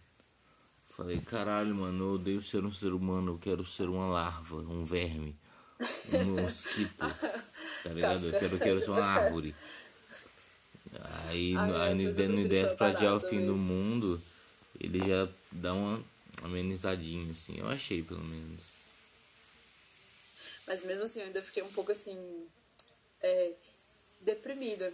Falei, 0.87 1.20
caralho, 1.20 1.74
mano, 1.74 2.05
eu 2.05 2.14
odeio 2.14 2.42
ser 2.42 2.64
um 2.64 2.72
ser 2.72 2.92
humano, 2.92 3.33
eu 3.33 3.38
quero 3.38 3.64
ser 3.64 3.88
uma 3.88 4.07
larva, 4.07 4.57
um 4.57 4.85
verme 4.85 5.37
um 6.12 6.42
mosquito, 6.42 6.96
tá 7.83 7.90
ligado? 7.90 8.26
Eu 8.26 8.38
quero, 8.38 8.55
eu 8.55 8.59
quero 8.59 8.81
ser 8.81 8.90
uma 8.90 9.02
árvore. 9.05 9.55
Aí, 11.28 11.57
Ai, 11.57 11.88
aí 11.88 11.94
no, 11.94 12.28
no 12.28 12.40
Ideias 12.40 12.74
pra 12.74 12.88
adiar 12.88 13.16
o 13.16 13.20
fim 13.20 13.46
do 13.46 13.57
mundo, 13.57 14.20
ele 14.78 14.98
já 14.98 15.28
dá 15.50 15.72
uma 15.72 16.05
amenizadinha, 16.42 17.31
assim. 17.33 17.59
Eu 17.59 17.68
achei, 17.68 18.02
pelo 18.02 18.22
menos. 18.24 18.62
Mas 20.66 20.85
mesmo 20.85 21.05
assim, 21.05 21.20
eu 21.20 21.26
ainda 21.26 21.42
fiquei 21.42 21.62
um 21.62 21.72
pouco, 21.72 21.92
assim, 21.92 22.46
é, 23.22 23.52
deprimida, 24.20 24.92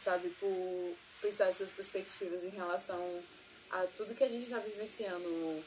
sabe? 0.00 0.28
Por 0.38 0.94
pensar 1.20 1.46
essas 1.46 1.70
perspectivas 1.70 2.44
em 2.44 2.50
relação 2.50 3.22
a 3.70 3.86
tudo 3.96 4.14
que 4.14 4.24
a 4.24 4.28
gente 4.28 4.44
está 4.44 4.58
vivenciando 4.58 5.64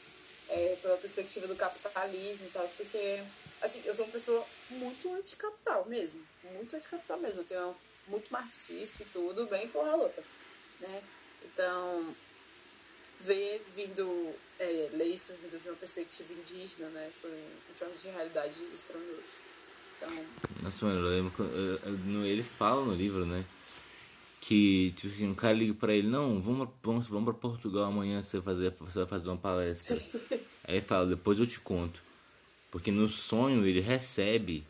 é, 0.48 0.76
pela 0.80 0.96
perspectiva 0.96 1.46
do 1.46 1.56
capitalismo 1.56 2.46
e 2.46 2.50
tal, 2.50 2.68
porque 2.76 3.20
assim, 3.60 3.82
eu 3.84 3.94
sou 3.94 4.04
uma 4.04 4.12
pessoa 4.12 4.46
muito 4.70 5.12
anticapital 5.14 5.84
mesmo. 5.86 6.24
Muito 6.54 6.76
anticapital 6.76 7.18
mesmo. 7.18 7.40
Eu 7.40 7.44
tenho 7.44 7.76
muito 8.08 8.30
marxista 8.30 9.02
e 9.02 9.06
tudo, 9.06 9.46
bem 9.46 9.68
porra 9.68 9.96
louca. 9.96 10.22
Né? 10.80 11.02
Então, 11.44 12.14
ver 13.20 13.64
vindo, 13.74 14.34
é, 14.58 14.90
ler 14.92 15.14
isso 15.14 15.32
vindo 15.42 15.60
de 15.60 15.68
uma 15.68 15.76
perspectiva 15.76 16.32
indígena, 16.32 16.88
né? 16.90 17.10
Foi 17.20 17.30
um 17.30 17.78
choque 17.78 17.98
de 17.98 18.08
realidade 18.08 18.54
estrondoso. 18.74 19.22
Então... 19.96 20.26
Nossa, 20.62 20.84
mano, 20.84 21.06
eu 21.06 21.10
lembro 21.10 21.32
que 21.32 22.26
ele 22.26 22.42
fala 22.42 22.84
no 22.84 22.94
livro, 22.94 23.24
né? 23.24 23.44
Que, 24.40 24.92
tipo 24.92 25.12
assim, 25.12 25.26
um 25.26 25.34
cara 25.34 25.54
liga 25.54 25.74
pra 25.74 25.94
ele, 25.94 26.06
não, 26.06 26.40
vamos, 26.40 26.68
vamos, 26.82 27.08
vamos 27.08 27.24
pra 27.24 27.34
Portugal 27.34 27.84
amanhã, 27.84 28.22
você, 28.22 28.40
fazer, 28.40 28.70
você 28.70 28.98
vai 29.00 29.08
fazer 29.08 29.28
uma 29.28 29.36
palestra. 29.36 29.96
Aí 30.64 30.76
ele 30.76 30.80
fala, 30.80 31.06
depois 31.06 31.40
eu 31.40 31.46
te 31.46 31.58
conto. 31.58 32.02
Porque 32.70 32.90
no 32.90 33.08
sonho 33.08 33.66
ele 33.66 33.80
recebe. 33.80 34.64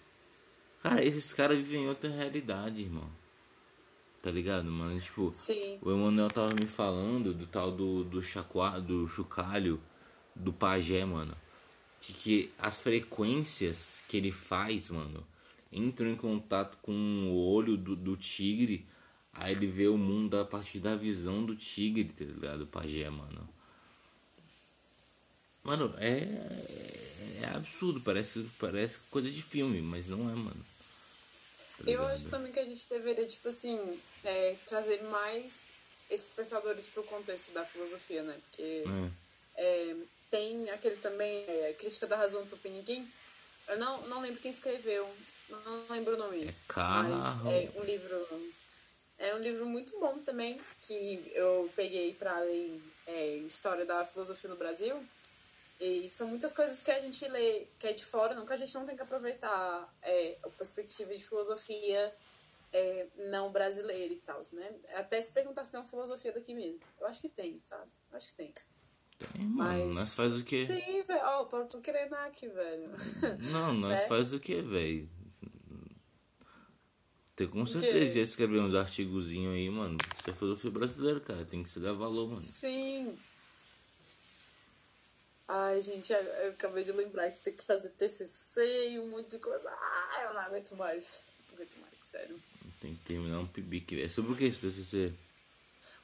Cara, 0.82 1.04
esses 1.04 1.32
caras 1.32 1.58
vivem 1.58 1.84
em 1.84 1.88
outra 1.88 2.08
realidade, 2.08 2.82
irmão. 2.82 3.10
Tá 4.26 4.32
ligado, 4.32 4.68
mano? 4.68 5.00
Tipo, 5.00 5.30
Sim. 5.32 5.78
o 5.80 5.88
Emanuel 5.88 6.28
tava 6.28 6.52
me 6.52 6.66
falando 6.66 7.32
do 7.32 7.46
tal 7.46 7.70
do, 7.70 8.02
do, 8.02 8.20
chacua, 8.20 8.80
do 8.80 9.06
chocalho, 9.06 9.80
do 10.34 10.52
pajé, 10.52 11.04
mano. 11.04 11.32
Que, 12.00 12.12
que 12.12 12.52
as 12.58 12.80
frequências 12.80 14.02
que 14.08 14.16
ele 14.16 14.32
faz, 14.32 14.90
mano, 14.90 15.24
entram 15.70 16.10
em 16.10 16.16
contato 16.16 16.76
com 16.82 16.92
o 16.92 17.36
olho 17.36 17.76
do, 17.76 17.94
do 17.94 18.16
tigre. 18.16 18.84
Aí 19.32 19.52
ele 19.52 19.68
vê 19.68 19.86
o 19.86 19.96
mundo 19.96 20.36
a 20.40 20.44
partir 20.44 20.80
da 20.80 20.96
visão 20.96 21.46
do 21.46 21.54
tigre, 21.54 22.02
tá 22.12 22.24
ligado? 22.24 22.62
O 22.62 22.66
pajé, 22.66 23.08
mano. 23.08 23.48
Mano, 25.62 25.94
é 25.98 26.96
é 27.42 27.46
absurdo, 27.54 28.00
parece, 28.00 28.44
parece 28.58 28.98
coisa 29.08 29.30
de 29.30 29.40
filme, 29.40 29.80
mas 29.80 30.08
não 30.08 30.28
é, 30.28 30.34
mano. 30.34 30.64
Eu 31.84 32.06
acho 32.06 32.28
também 32.30 32.52
que 32.52 32.60
a 32.60 32.64
gente 32.64 32.88
deveria, 32.88 33.26
tipo 33.26 33.48
assim, 33.48 34.00
é, 34.24 34.56
trazer 34.66 35.02
mais 35.04 35.70
esses 36.10 36.28
pensadores 36.28 36.86
pro 36.86 37.02
contexto 37.04 37.52
da 37.52 37.64
filosofia, 37.64 38.22
né? 38.22 38.36
Porque 38.48 38.84
é. 39.56 39.90
É, 39.90 39.96
tem 40.30 40.70
aquele 40.70 40.96
também, 40.96 41.44
é, 41.48 41.74
Crítica 41.78 42.06
da 42.06 42.16
Razão 42.16 42.42
do 42.42 42.50
Tupiniquim. 42.50 43.08
Eu 43.68 43.78
não, 43.78 44.06
não 44.08 44.20
lembro 44.20 44.40
quem 44.40 44.50
escreveu, 44.50 45.08
não, 45.48 45.60
não 45.60 45.84
lembro 45.90 46.14
o 46.14 46.18
nome. 46.18 46.46
É 46.46 46.54
carro. 46.68 47.08
Mas 47.08 47.52
é 47.52 47.70
um 47.76 47.84
livro. 47.84 48.52
É 49.18 49.34
um 49.34 49.38
livro 49.38 49.64
muito 49.64 49.98
bom 49.98 50.18
também, 50.18 50.58
que 50.82 51.32
eu 51.34 51.70
peguei 51.74 52.12
para 52.12 52.38
ler 52.40 52.82
é, 53.06 53.36
História 53.38 53.86
da 53.86 54.04
Filosofia 54.04 54.50
no 54.50 54.56
Brasil. 54.56 55.02
E 55.78 56.08
são 56.08 56.26
muitas 56.28 56.52
coisas 56.52 56.82
que 56.82 56.90
a 56.90 57.00
gente 57.00 57.26
lê, 57.28 57.66
que 57.78 57.86
é 57.86 57.92
de 57.92 58.04
fora, 58.04 58.34
não 58.34 58.46
que 58.46 58.52
a 58.52 58.56
gente 58.56 58.74
não 58.74 58.86
tem 58.86 58.96
que 58.96 59.02
aproveitar 59.02 59.94
é, 60.02 60.38
a 60.42 60.48
perspectiva 60.48 61.12
de 61.12 61.22
filosofia 61.22 62.14
é, 62.72 63.06
não 63.30 63.52
brasileira 63.52 64.12
e 64.12 64.18
tal, 64.18 64.42
né? 64.52 64.70
Até 64.94 65.20
se 65.20 65.32
perguntar 65.32 65.64
se 65.64 65.72
tem 65.72 65.80
uma 65.80 65.86
filosofia 65.86 66.32
daqui 66.32 66.54
mesmo. 66.54 66.80
Eu 67.00 67.06
acho 67.06 67.20
que 67.20 67.28
tem, 67.28 67.58
sabe? 67.60 67.90
Eu 68.10 68.16
acho 68.16 68.28
que 68.28 68.34
tem. 68.34 68.52
Tem, 69.18 69.44
mano. 69.44 69.86
Mas 69.86 69.94
nós 69.94 70.14
faz 70.14 70.36
o 70.36 70.44
quê? 70.44 70.64
Tem, 70.66 71.02
velho. 71.02 71.20
Ó, 71.22 71.42
oh, 71.42 71.64
tô 71.64 71.80
querendo 71.80 72.14
aqui, 72.14 72.48
velho. 72.48 72.90
Não, 73.52 73.72
nós 73.72 74.00
é? 74.00 74.06
faz 74.06 74.32
o 74.32 74.40
quê, 74.40 74.62
velho? 74.62 75.08
Tem 77.34 77.46
com 77.48 77.66
certeza 77.66 78.14
já 78.14 78.20
escrever 78.20 78.60
uns 78.60 78.74
artigozinhos 78.74 79.54
aí, 79.54 79.68
mano. 79.68 79.96
Isso 80.18 80.30
é 80.30 80.32
filosofia 80.32 80.70
brasileira, 80.70 81.20
cara. 81.20 81.44
Tem 81.44 81.62
que 81.62 81.68
se 81.68 81.78
dar 81.78 81.92
valor, 81.92 82.28
mano. 82.28 82.40
Sim. 82.40 83.14
Ai, 85.48 85.80
gente, 85.80 86.12
eu 86.12 86.50
acabei 86.50 86.82
de 86.82 86.92
lembrar 86.92 87.30
que 87.30 87.40
tem 87.40 87.54
que 87.54 87.62
fazer 87.62 87.90
TCC 87.90 88.90
e 88.90 88.98
um 88.98 89.08
monte 89.08 89.30
de 89.30 89.38
coisa. 89.38 89.70
Ai, 89.70 90.26
eu 90.26 90.34
não 90.34 90.40
aguento 90.40 90.74
mais. 90.76 91.22
Não 91.48 91.54
aguento 91.54 91.76
mais, 91.78 91.94
sério. 92.10 92.40
Tem 92.80 92.96
que 92.96 93.04
terminar 93.04 93.38
um 93.38 93.46
pibique. 93.46 94.02
É 94.02 94.08
sobre 94.08 94.32
o 94.32 94.36
que 94.36 94.44
esse 94.44 94.60
TCC? 94.60 95.12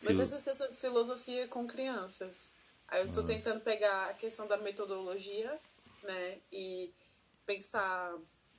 Meu 0.02 0.16
TCC 0.16 0.50
é 0.50 0.54
sobre 0.54 0.74
filosofia 0.76 1.48
com 1.48 1.66
crianças. 1.66 2.50
Aí 2.88 3.00
eu 3.00 3.12
tô 3.12 3.22
Nossa. 3.22 3.34
tentando 3.34 3.60
pegar 3.60 4.10
a 4.10 4.14
questão 4.14 4.46
da 4.46 4.56
metodologia, 4.56 5.58
né? 6.02 6.38
E 6.52 6.92
pensar 7.44 8.14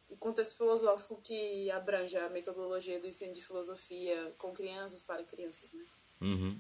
o 0.10 0.18
contexto 0.18 0.58
filosófico 0.58 1.20
que 1.22 1.72
abrange 1.72 2.18
a 2.18 2.30
metodologia 2.30 3.00
do 3.00 3.08
ensino 3.08 3.34
de 3.34 3.44
filosofia 3.44 4.34
com 4.38 4.54
crianças 4.54 5.02
para 5.02 5.24
crianças, 5.24 5.72
né? 5.72 5.86
Uhum. 6.22 6.60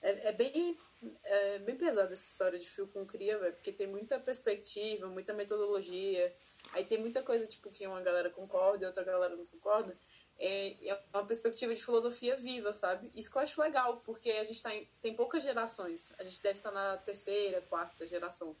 É, 0.00 0.28
é 0.28 0.32
bem 0.32 0.76
é 1.24 1.58
bem 1.58 1.76
pesada 1.76 2.12
essa 2.12 2.24
história 2.24 2.58
de 2.58 2.68
fio 2.68 2.86
com 2.88 3.04
cria, 3.04 3.38
velho, 3.38 3.54
porque 3.54 3.72
tem 3.72 3.86
muita 3.86 4.18
perspectiva, 4.18 5.08
muita 5.08 5.32
metodologia. 5.32 6.34
Aí 6.72 6.84
tem 6.84 6.98
muita 6.98 7.22
coisa, 7.22 7.46
tipo, 7.46 7.70
que 7.70 7.86
uma 7.86 8.00
galera 8.00 8.30
concorda 8.30 8.84
e 8.84 8.86
outra 8.86 9.02
galera 9.02 9.36
não 9.36 9.46
concorda. 9.46 9.96
É, 10.38 10.88
é 10.88 11.02
uma 11.12 11.26
perspectiva 11.26 11.74
de 11.74 11.84
filosofia 11.84 12.36
viva, 12.36 12.72
sabe? 12.72 13.10
Isso 13.14 13.30
que 13.30 13.36
eu 13.36 13.42
acho 13.42 13.60
legal, 13.60 13.98
porque 13.98 14.30
a 14.30 14.44
gente 14.44 14.62
tá 14.62 14.74
em, 14.74 14.88
tem 15.00 15.14
poucas 15.14 15.42
gerações. 15.42 16.12
A 16.18 16.24
gente 16.24 16.40
deve 16.40 16.58
estar 16.58 16.70
tá 16.70 16.74
na 16.74 16.96
terceira, 16.98 17.60
quarta 17.62 18.06
geração, 18.06 18.56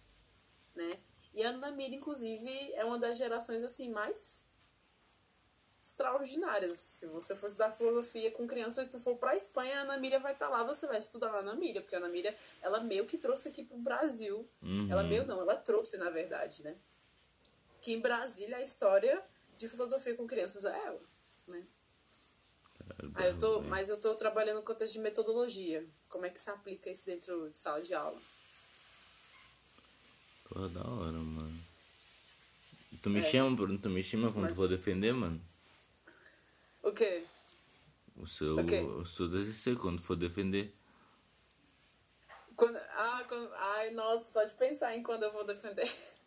né? 0.74 0.98
E 1.32 1.42
a 1.42 1.48
Ana 1.48 1.70
Mira, 1.70 1.94
inclusive, 1.94 2.72
é 2.74 2.84
uma 2.84 2.98
das 2.98 3.16
gerações, 3.16 3.64
assim, 3.64 3.88
mais 3.88 4.44
extraordinárias. 5.82 6.76
Se 6.76 7.06
você 7.06 7.34
for 7.34 7.48
estudar 7.48 7.72
filosofia 7.72 8.30
com 8.30 8.46
criança 8.46 8.84
e 8.84 8.88
tu 8.88 9.00
for 9.00 9.16
pra 9.16 9.34
Espanha, 9.34 9.80
a 9.80 9.82
Ana 9.82 9.96
Miriam 9.98 10.20
vai 10.20 10.32
estar 10.32 10.46
tá 10.46 10.52
lá, 10.52 10.62
você 10.62 10.86
vai 10.86 10.98
estudar 10.98 11.32
lá 11.32 11.42
na 11.42 11.54
Miriam, 11.54 11.82
porque 11.82 11.96
a 11.96 11.98
Ana 11.98 12.08
Miriam, 12.08 12.32
ela 12.62 12.80
meio 12.80 13.04
que 13.04 13.18
trouxe 13.18 13.48
aqui 13.48 13.64
pro 13.64 13.76
Brasil. 13.78 14.48
Uhum. 14.62 14.86
Ela 14.88 15.02
meio 15.02 15.26
não, 15.26 15.40
ela 15.40 15.56
trouxe, 15.56 15.96
na 15.96 16.08
verdade, 16.08 16.62
né? 16.62 16.76
Que 17.80 17.92
em 17.92 18.00
Brasília 18.00 18.58
a 18.58 18.62
história 18.62 19.20
de 19.58 19.68
filosofia 19.68 20.14
com 20.14 20.26
crianças 20.26 20.64
é 20.64 20.86
ela, 20.86 21.00
né? 21.48 21.66
Aí 23.14 23.28
eu 23.30 23.38
tô, 23.38 23.62
mas 23.62 23.88
eu 23.88 24.00
tô 24.00 24.14
trabalhando 24.14 24.56
no 24.56 24.62
contexto 24.62 24.94
de 24.94 25.00
metodologia. 25.00 25.84
Como 26.08 26.26
é 26.26 26.30
que 26.30 26.40
se 26.40 26.50
aplica 26.50 26.90
isso 26.90 27.04
dentro 27.04 27.50
de 27.50 27.58
sala 27.58 27.82
de 27.82 27.94
aula? 27.94 28.20
Porra, 30.48 30.68
da 30.68 30.80
hora, 30.80 31.12
mano. 31.12 31.60
Tu 33.02 33.10
me 33.10 33.20
é. 33.20 33.22
chama, 33.22 33.56
tu 33.78 33.88
me 33.88 34.02
chama 34.02 34.32
quando 34.32 34.48
Mas... 34.48 34.56
for 34.56 34.68
defender, 34.68 35.12
mano? 35.12 35.40
O 36.82 36.92
quê? 36.92 37.24
O 38.16 38.26
seu, 38.26 38.56
o 38.56 39.04
seu 39.04 39.28
DCC, 39.28 39.76
quando 39.76 40.02
for 40.02 40.16
defender. 40.16 40.74
Quando, 42.56 42.76
ah, 42.76 43.24
quando, 43.28 43.52
ai, 43.54 43.90
nossa, 43.92 44.30
só 44.30 44.44
de 44.44 44.54
pensar 44.54 44.94
em 44.94 45.02
quando 45.02 45.22
eu 45.22 45.32
vou 45.32 45.44
defender. 45.44 45.88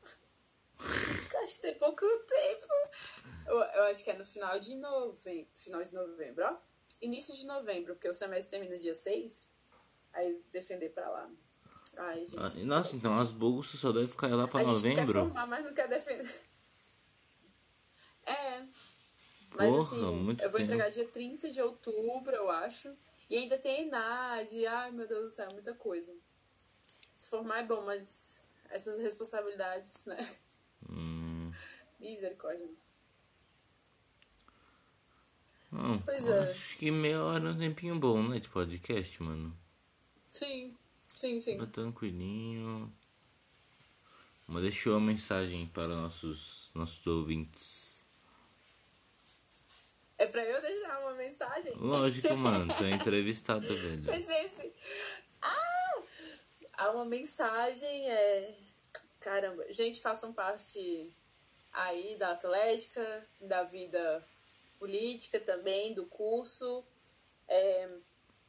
acho 1.43 1.55
que 1.55 1.61
tem 1.61 1.75
pouco 1.75 2.05
tempo. 2.05 2.67
Eu, 3.45 3.55
eu, 3.55 3.83
acho 3.83 4.03
que 4.03 4.09
é 4.09 4.17
no 4.17 4.25
final 4.25 4.59
de 4.59 4.75
novembro. 4.75 5.47
Final 5.53 5.83
de 5.83 5.93
novembro, 5.93 6.45
ó. 6.45 6.57
Início 7.01 7.35
de 7.35 7.45
novembro, 7.45 7.93
porque 7.93 8.09
o 8.09 8.13
semestre 8.13 8.51
termina 8.51 8.79
dia 8.79 8.95
6. 8.95 9.47
Aí 10.13 10.41
defender 10.51 10.89
pra 10.89 11.09
lá. 11.09 11.29
Ai, 11.97 12.25
gente. 12.25 12.39
Ah, 12.39 12.65
nossa, 12.65 12.95
então 12.95 13.17
as 13.19 13.31
bolsas 13.31 13.79
só 13.79 13.91
devem 13.91 14.07
ficar 14.07 14.27
lá 14.35 14.47
pra 14.47 14.61
a 14.61 14.63
novembro? 14.63 14.89
Gente 14.89 15.05
quer 15.05 15.13
formar, 15.13 15.45
mas 15.45 15.63
não 15.63 15.73
quer 15.73 15.87
defender. 15.87 16.33
É. 18.25 18.65
Mas 19.55 19.69
Porra, 19.69 19.83
assim, 19.83 20.01
eu 20.01 20.23
vou 20.23 20.35
tempo. 20.35 20.59
entregar 20.59 20.89
dia 20.89 21.07
30 21.07 21.49
de 21.49 21.61
outubro, 21.61 22.35
eu 22.35 22.49
acho. 22.49 22.93
E 23.29 23.37
ainda 23.37 23.57
tem 23.57 23.77
a 23.77 24.41
INAD. 24.41 24.65
Ai, 24.67 24.91
meu 24.91 25.07
Deus 25.07 25.23
do 25.23 25.29
céu, 25.29 25.51
muita 25.51 25.73
coisa. 25.73 26.13
Se 27.15 27.29
formar 27.29 27.59
é 27.59 27.63
bom, 27.63 27.85
mas 27.85 28.43
essas 28.69 28.99
responsabilidades, 28.99 30.05
né? 30.05 30.29
Hum. 30.89 31.51
Misericórdia. 31.99 32.69
Não, 35.71 35.99
pois 35.99 36.27
é. 36.27 36.51
Acho 36.51 36.77
que 36.77 36.91
meia 36.91 37.23
hora 37.23 37.49
é 37.49 37.51
um 37.51 37.57
tempinho 37.57 37.99
bom, 37.99 38.21
né? 38.23 38.39
De 38.39 38.49
podcast, 38.49 39.21
mano. 39.23 39.57
Sim, 40.29 40.75
sim, 41.13 41.39
sim. 41.41 41.57
Tá 41.57 41.65
tranquilinho. 41.65 42.91
Mas 44.47 44.63
deixou 44.63 44.93
uma 44.93 45.07
mensagem 45.07 45.65
para 45.67 45.87
nossos, 45.87 46.69
nossos 46.73 47.05
ouvintes. 47.07 47.84
É 50.17 50.25
pra 50.25 50.43
eu 50.45 50.61
deixar 50.61 50.99
uma 50.99 51.13
mensagem? 51.13 51.73
Lógico, 51.75 52.35
mano. 52.35 52.73
Tu 52.75 52.85
é 52.85 52.91
entrevistada, 52.91 53.67
velho. 53.67 54.03
Pois 54.05 54.29
esse. 54.29 54.73
Ah! 55.41 56.03
Há 56.77 56.91
uma 56.91 57.05
mensagem, 57.05 58.09
é... 58.09 58.55
Caramba. 59.19 59.65
Gente, 59.71 60.01
façam 60.01 60.33
parte 60.33 61.13
aí 61.71 62.15
da 62.17 62.31
Atlética, 62.31 63.27
da 63.41 63.63
vida 63.63 64.23
política 64.79 65.39
também, 65.39 65.93
do 65.93 66.05
curso. 66.05 66.83
É, 67.47 67.89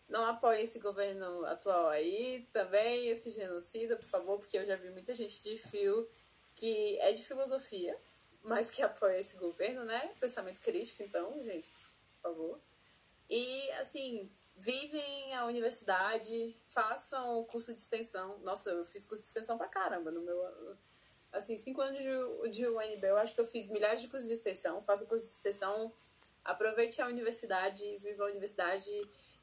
não 0.09 0.25
apoiem 0.27 0.63
esse 0.63 0.79
governo 0.79 1.45
atual 1.47 1.89
aí, 1.89 2.47
também 2.53 3.09
esse 3.09 3.31
genocida, 3.31 3.97
por 3.97 4.07
favor, 4.07 4.39
porque 4.39 4.57
eu 4.57 4.65
já 4.65 4.77
vi 4.77 4.91
muita 4.91 5.15
gente 5.15 5.43
de 5.43 5.57
fio 5.57 6.09
que 6.55 6.99
é 7.01 7.13
de 7.13 7.23
filosofia, 7.23 7.99
mas 8.47 8.71
que 8.71 8.83
apoia 8.83 9.19
esse 9.19 9.37
governo, 9.37 9.85
né? 9.85 10.15
Pensamento 10.21 10.61
crítico, 10.61 11.03
então, 11.03 11.43
gente, 11.43 11.71
por 11.71 12.31
favor. 12.31 12.61
E, 13.29 13.71
assim, 13.73 14.31
vivem 14.57 15.35
a 15.35 15.45
universidade, 15.45 16.57
façam 16.65 17.45
curso 17.45 17.75
de 17.75 17.81
extensão. 17.81 18.39
Nossa, 18.39 18.71
eu 18.71 18.85
fiz 18.87 19.05
curso 19.05 19.23
de 19.23 19.29
extensão 19.29 19.59
pra 19.59 19.69
caramba 19.69 20.11
no 20.11 20.23
meu. 20.23 20.77
Assim, 21.33 21.59
cinco 21.59 21.83
anos 21.83 21.99
de, 21.99 22.51
de 22.51 22.67
UNB, 22.67 23.05
eu 23.05 23.19
acho 23.19 23.35
que 23.35 23.41
eu 23.41 23.47
fiz 23.47 23.69
milhares 23.69 24.01
de 24.01 24.09
cursos 24.09 24.29
de 24.29 24.35
extensão. 24.35 24.81
Faço 24.81 25.07
curso 25.07 25.27
de 25.27 25.33
extensão 25.33 25.93
Aproveite 26.47 27.03
a 27.03 27.09
universidade, 27.09 27.99
viva 27.99 28.25
a 28.25 28.31
universidade, 28.31 28.89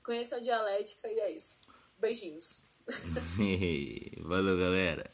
conheça 0.01 0.37
a 0.37 0.39
dialética 0.39 1.09
e 1.09 1.19
é 1.19 1.31
isso. 1.31 1.59
Beijinhos. 1.97 2.63
Valeu, 4.23 4.57
galera. 4.57 5.12